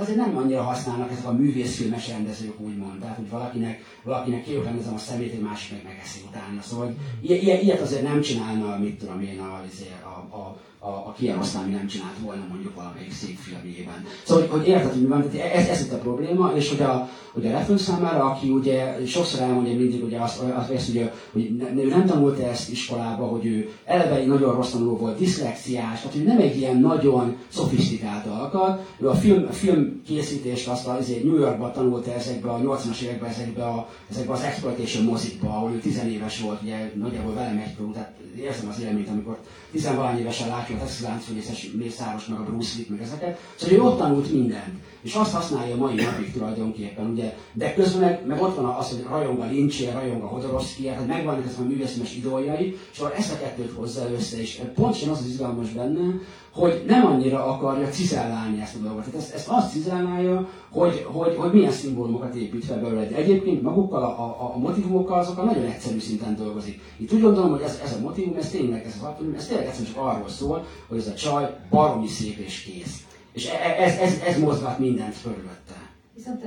[0.01, 2.99] azért nem annyira használnak ezek a művészfilmes rendezők, úgymond.
[2.99, 6.61] Tehát, hogy valakinek, valakinek kiugránizom a szemét, egy másik meg megeszi utána.
[6.61, 9.61] Szóval ilyet, ilyet azért nem csinálna, mit tudom én, a,
[10.03, 14.05] a, a a, a Kieroszlámi nem csinált volna mondjuk valamelyik szép filmjében.
[14.24, 16.82] Szóval, hogy, hogy érted, hogy mi van, tehát ez, ez itt a probléma, és hogy
[16.82, 21.13] a, hogy a refő számára, aki ugye sokszor elmondja mindig, ugye azt, azt, azt ugye,
[21.32, 26.01] hogy ne, ő nem tanulta ezt iskolába, hogy ő eleve nagyon rossz tanuló volt, diszlexiás,
[26.01, 30.88] tehát ő nem egy ilyen nagyon szofisztikált alkat, ő a film, a film készítést azt
[30.88, 35.72] azért New Yorkban tanulta ezekbe a 80-as években, ezekbe, a, ezekbe az exploitation mozikba, ahol
[35.72, 39.38] ő tizenéves volt, ugye nagyjából velem egy tehát érzem az élményt, amikor
[39.72, 43.39] tizenvalány évesen látja a Texas láncfőgyészes Mészáros, meg a Bruce Lee, meg ezeket.
[43.55, 44.74] Szóval ő ott tanult mindent.
[45.07, 47.37] És azt használja a mai napig tulajdonképpen, ugye.
[47.53, 51.07] De közben meg, meg ott van az, hogy rajong a Lynch, rajong a Hodorowski, hát
[51.07, 55.19] megvannak ezek a művészemes idójai, és akkor ezt a kettőt hozza össze, és pontosan az
[55.19, 56.19] az izgalmas benne,
[56.53, 59.03] hogy nem annyira akarja cizellálni ezt a dolgot.
[59.03, 63.07] Tehát ezt, ezt azt cizellálja, hogy, hogy, hogy milyen szimbólumokat épít fel belőle.
[63.07, 66.81] Egyébként magukkal a, a, a motivumokkal azokkal nagyon egyszerű szinten dolgozik.
[66.97, 69.93] Itt úgy gondolom, hogy ez, ez a motivum, ez tényleg, ez, az, ez tényleg egyszerűen
[69.93, 73.06] csak arról szól, hogy ez a csaj baromi szép és kész.
[73.38, 75.75] És e, e, ez, ez, ez mozgat mindent fölötte.
[76.13, 76.43] Viszont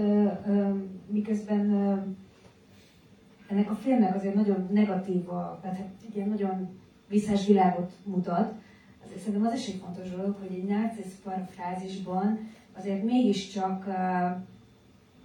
[1.07, 1.71] miközben
[3.49, 5.79] ennek a filmnek azért nagyon negatív, a, tehát
[6.09, 6.69] egy ilyen nagyon
[7.09, 8.53] visszás világot mutat,
[9.05, 12.39] azért szerintem az is egy fontos dolog, hogy egy nácisz parafrázisban
[12.79, 13.95] azért mégiscsak uh,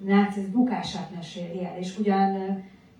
[0.07, 2.35] nácisz bukását meséli el, és ugyan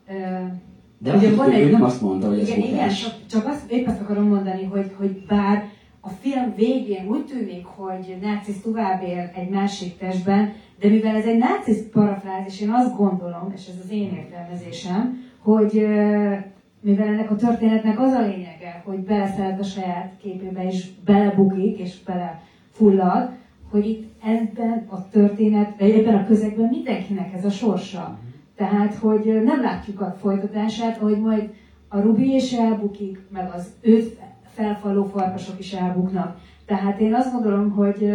[0.08, 0.52] uh,
[0.98, 3.88] de ugye van egy, nem azt mondta, hogy ez igen, igen, csak, csak azt, épp
[3.88, 5.70] azt akarom mondani, hogy, hogy bár
[6.06, 11.26] a film végén úgy tűnik, hogy nácisz tovább él egy másik testben, de mivel ez
[11.26, 15.74] egy nácisz parafrázis, én azt gondolom, és ez az én értelmezésem, hogy
[16.82, 22.04] mivel ennek a történetnek az a lényege, hogy beleszeret a saját képébe, és belebukik, és
[22.04, 23.30] belefullad,
[23.72, 28.20] hogy itt ebben a történet, ebben a közegben mindenkinek ez a sorsa.
[28.56, 31.54] Tehát, hogy nem látjuk a folytatását, hogy majd
[31.88, 34.20] a Rubi is elbukik, meg az őt
[34.56, 36.38] felfaló farkasok is elbuknak.
[36.66, 38.12] Tehát én azt gondolom, hogy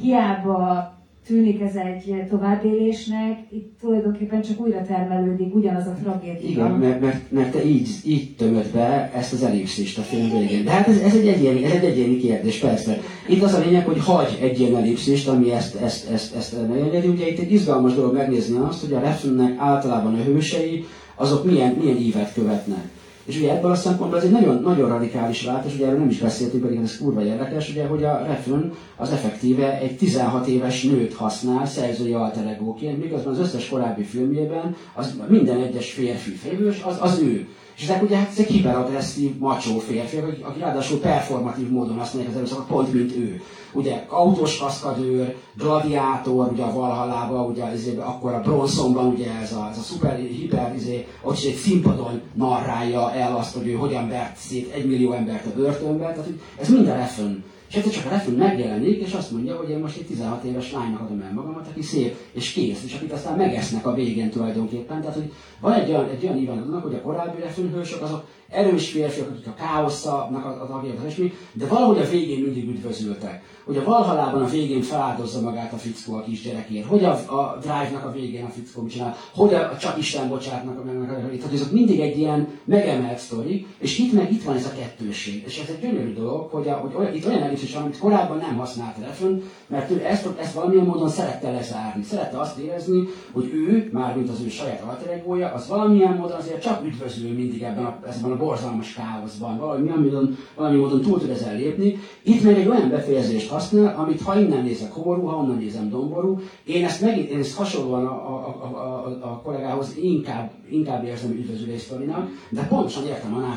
[0.00, 0.94] hiába
[1.26, 6.48] tűnik ez egy továbbélésnek, itt tulajdonképpen csak újra termelődik ugyanaz a tragédia.
[6.50, 10.64] Igen, mert, mert, mert te így, így tömöd be ezt az ellipszist a film végén.
[10.64, 12.98] De hát ez, ez, egy egyéni, ez egy egyéni kérdés, persze.
[13.28, 17.08] Itt az a lényeg, hogy hagy egy ilyen ellipszist, ami ezt, ezt, ezt, ezt megengedi.
[17.08, 21.76] Ugye itt egy izgalmas dolog megnézni azt, hogy a refnnek általában a hősei, azok milyen,
[21.80, 22.95] milyen ívet követnek.
[23.26, 26.18] És ugye ebből a szempontból ez egy nagyon, nagyon radikális váltás, ugye erről nem is
[26.18, 31.14] beszéltünk, pedig ez kurva érdekes, ugye, hogy a Refn az effektíve egy 16 éves nőt
[31.14, 36.96] használ szerzői alter egóként, miközben az összes korábbi filmjében az minden egyes férfi főhős az,
[37.00, 37.48] az ő.
[37.76, 42.66] És ezek ugye hát ezek hiperagresszív, macsó férfiak, akik, ráadásul performatív módon használják az erőszakot,
[42.66, 43.40] pont mint ő.
[43.72, 49.68] Ugye autós kaszkadőr, gladiátor, ugye a Valhallába, ugye azért, akkor a Bronzonban ugye ez a,
[49.70, 54.08] ez a szuper, hiper, izé, ott is egy színpadon narrálja el azt, hogy ő hogyan
[54.08, 58.06] vert szét egy millió embert a börtönbe, tehát hogy ez minden refön és egyszer csak
[58.06, 61.32] a refén megjelenik, és azt mondja, hogy én most egy 16 éves lánynak adom el
[61.32, 65.00] magamat, aki szép és kész, és akit aztán megesznek a végén tulajdonképpen.
[65.00, 69.30] Tehát, hogy van egy olyan, egy olyan ívánodnak, hogy a korábbi refőnhősök azok erős férfiak,
[69.30, 73.42] akik a káosznak a tagjak, és mi, de valahogy a végén mindig üdvözültek.
[73.64, 78.04] Hogy a Valhalában a végén feláldozza magát a fickó a kisgyerekért, hogy a, a Drive-nak
[78.04, 81.38] a végén a fickó mit csinál, hogy a, a csak Isten bocsátnak, meg, meg, meg,
[81.38, 85.42] tehát ezek mindig egy ilyen megemelt sztori, és itt meg itt van ez a kettőség.
[85.46, 87.98] És ez egy gyönyörű dolog, hogy, a, hogy olyan, itt olyan egész is van, amit
[87.98, 89.34] korábban nem használt Refn,
[89.66, 92.02] mert ő ezt, ezt valamilyen módon szerette lezárni.
[92.02, 95.24] Szerette azt érezni, hogy ő, mármint az ő saját alter
[95.54, 100.36] az valamilyen módon azért csak üdvözlő mindig ebben a, ebben a borzalmas káoszban, valami, módon,
[100.54, 101.98] valami módon túl tud ezzel lépni.
[102.22, 106.40] Itt meg egy olyan befejezést használ, amit ha innen nézek homorú, ha onnan nézem domború,
[106.64, 111.30] én ezt, megint, én ezt hasonlóan a, a, a, a, a kollégához inkább, inkább érzem
[111.30, 113.54] üdvözülés sztorinak, de pontosan értem a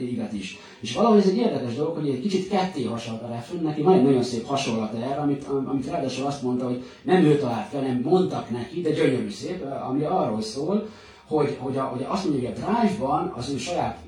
[0.00, 0.58] évet is.
[0.80, 3.94] És valahogy ez egy érdekes dolog, hogy egy kicsit ketté hasonlít a refren, neki van
[3.94, 7.80] egy nagyon szép hasonlat erre, amit, amit ráadásul azt mondta, hogy nem ő talált fel,
[7.80, 10.88] nem mondtak neki, de gyönyörű szép, ami arról szól,
[11.26, 13.98] hogy, hogy, a, hogy azt mondja, hogy a Drive-ban az ő saját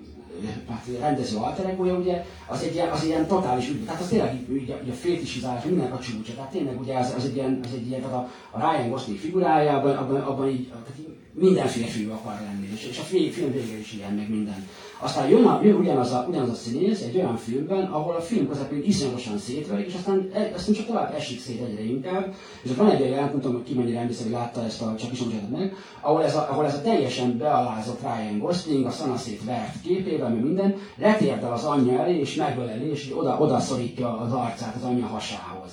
[0.69, 4.75] hát rendező alteregója, ugye, az egy ilyen, az ilyen totális ügy, tehát az tényleg ugye,
[4.83, 7.87] ugye a fétisizálás mindenek a csúcsa, tehát tényleg ugye az, az egy ilyen, az egy
[7.87, 12.41] ilyen, tehát a, a Ryan Gosling figurájában, abban, abban így, tehát így minden férfi akar
[12.45, 14.67] lenni, és, és a film vége is ilyen, meg minden.
[15.03, 18.83] Aztán jön, jön ugyanaz, a, ugyanaz a színész egy olyan filmben, ahol a film közepén
[18.85, 22.35] iszonyatosan szétverik, és aztán, e, aztán csak tovább esik szét egyre inkább.
[22.63, 25.23] És van egy olyan nem tudom, ki mennyire emlékszik, hogy látta ezt a csak is
[25.51, 30.29] meg, ahol ez, a, ahol ez a teljesen bealázott Ryan Gosling, a szanaszét vert képével,
[30.29, 34.83] meg minden, letérdel az anyja elé, és megöleli, és oda, oda szorítja az arcát az
[34.83, 35.73] anyja hasához.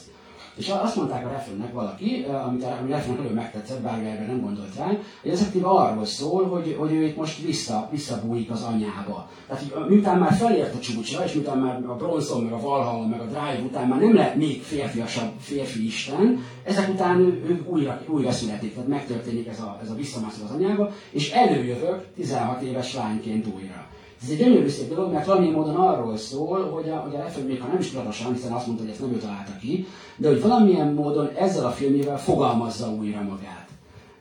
[0.58, 4.76] És azt mondták a Refrennek valaki, amit a Refrennek nagyon megtetszett, bár erre nem gondolt
[4.76, 4.86] rá,
[5.22, 9.30] hogy ez arról szól, hogy, hogy ő itt most vissza, visszabújik az anyába.
[9.48, 13.08] Tehát, hogy miután már felért a csúcsra, és miután már a Bronson, meg a Valhalla,
[13.08, 17.66] meg a Drive után már nem lehet még férfiasabb férfi isten, ezek után ő, ő
[17.68, 22.62] újra, újra születik, tehát megtörténik ez a, ez a visszamászol az anyába, és előjövök 16
[22.62, 23.88] éves lányként újra.
[24.24, 27.48] Ez egy gyönyörű szép dolog, mert valamilyen módon arról szól, hogy a, hogy a Lefebvre
[27.48, 29.88] még ha nem is tudatosan, hiszen azt mondta, hogy ezt nem ő találta ki,
[30.18, 33.68] de hogy valamilyen módon ezzel a filmével fogalmazza újra magát.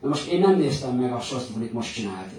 [0.00, 2.30] Na most én nem néztem meg a sorozatot, amit most csinált.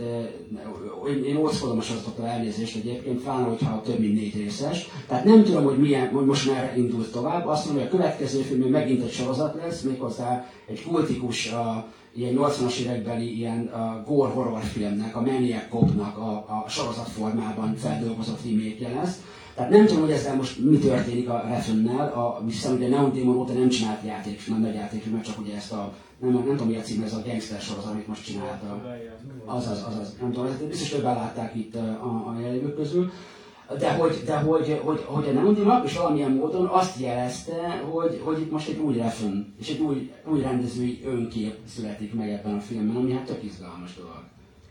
[1.25, 4.89] Én óckodom a sorozatoktól elnézést egyébként, pláne, hogyha több mint négy részes.
[5.07, 7.47] Tehát nem tudom, hogy, milyen, hogy most merre indult tovább.
[7.47, 11.53] Azt mondom, hogy a következő film megint egy sorozat lesz, méghozzá egy kultikus
[12.17, 18.39] ilyen 80-as évekbeli ilyen uh, gore horror filmnek, a Maniac Cop-nak a, a sorozatformában feldolgozott
[18.45, 19.21] remake lesz.
[19.55, 23.37] Tehát nem tudom, hogy ezzel most mi történik a Refn-nel, a, hiszen ugye Neon Demon
[23.37, 24.73] óta nem csinált játék, nem nagy
[25.11, 27.91] mert csak ugye ezt a, nem, nem tudom mi a cím, ez a gangster sorozat,
[27.91, 28.81] amit most csinálta.
[29.45, 33.11] Azaz, azaz, nem tudom, biztos többen látták itt a, a, a jelenlévők közül
[33.75, 38.41] de hogy, de hogy, hogy, hogy a Neondimak is valamilyen módon azt jelezte, hogy, hogy
[38.41, 42.59] itt most egy új refön, és egy új, új rendezői önkép születik meg ebben a
[42.59, 44.23] filmben, ami hát tök izgalmas dolog.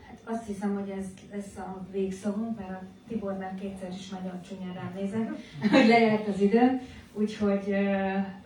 [0.07, 4.41] Hát azt hiszem, hogy ez lesz a végszavunk, mert a Tibor már kétszer is nagyon
[4.41, 5.27] csúnyán rám nézett,
[5.71, 6.81] hogy lejárt az idő.
[7.19, 7.75] Úgyhogy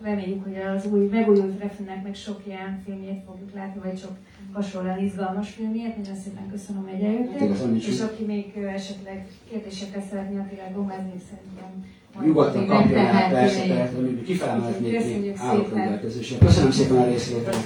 [0.01, 4.15] reméljük, hogy az új megújult Refennek meg sok ilyen filmjét fogjuk látni, vagy sok
[4.51, 5.97] hasonlóan izgalmas filmjét.
[5.97, 7.75] Nagyon szépen köszönöm, hogy eljöttél.
[7.75, 11.85] És aki még esetleg kérdésekre szeretné a világomázni, szerintem
[12.19, 16.37] Nyugodtan kapja el, persze, persze, kifele mellett még, még állok rendelkezésre.
[16.37, 17.65] Köszönöm szépen a részvételt.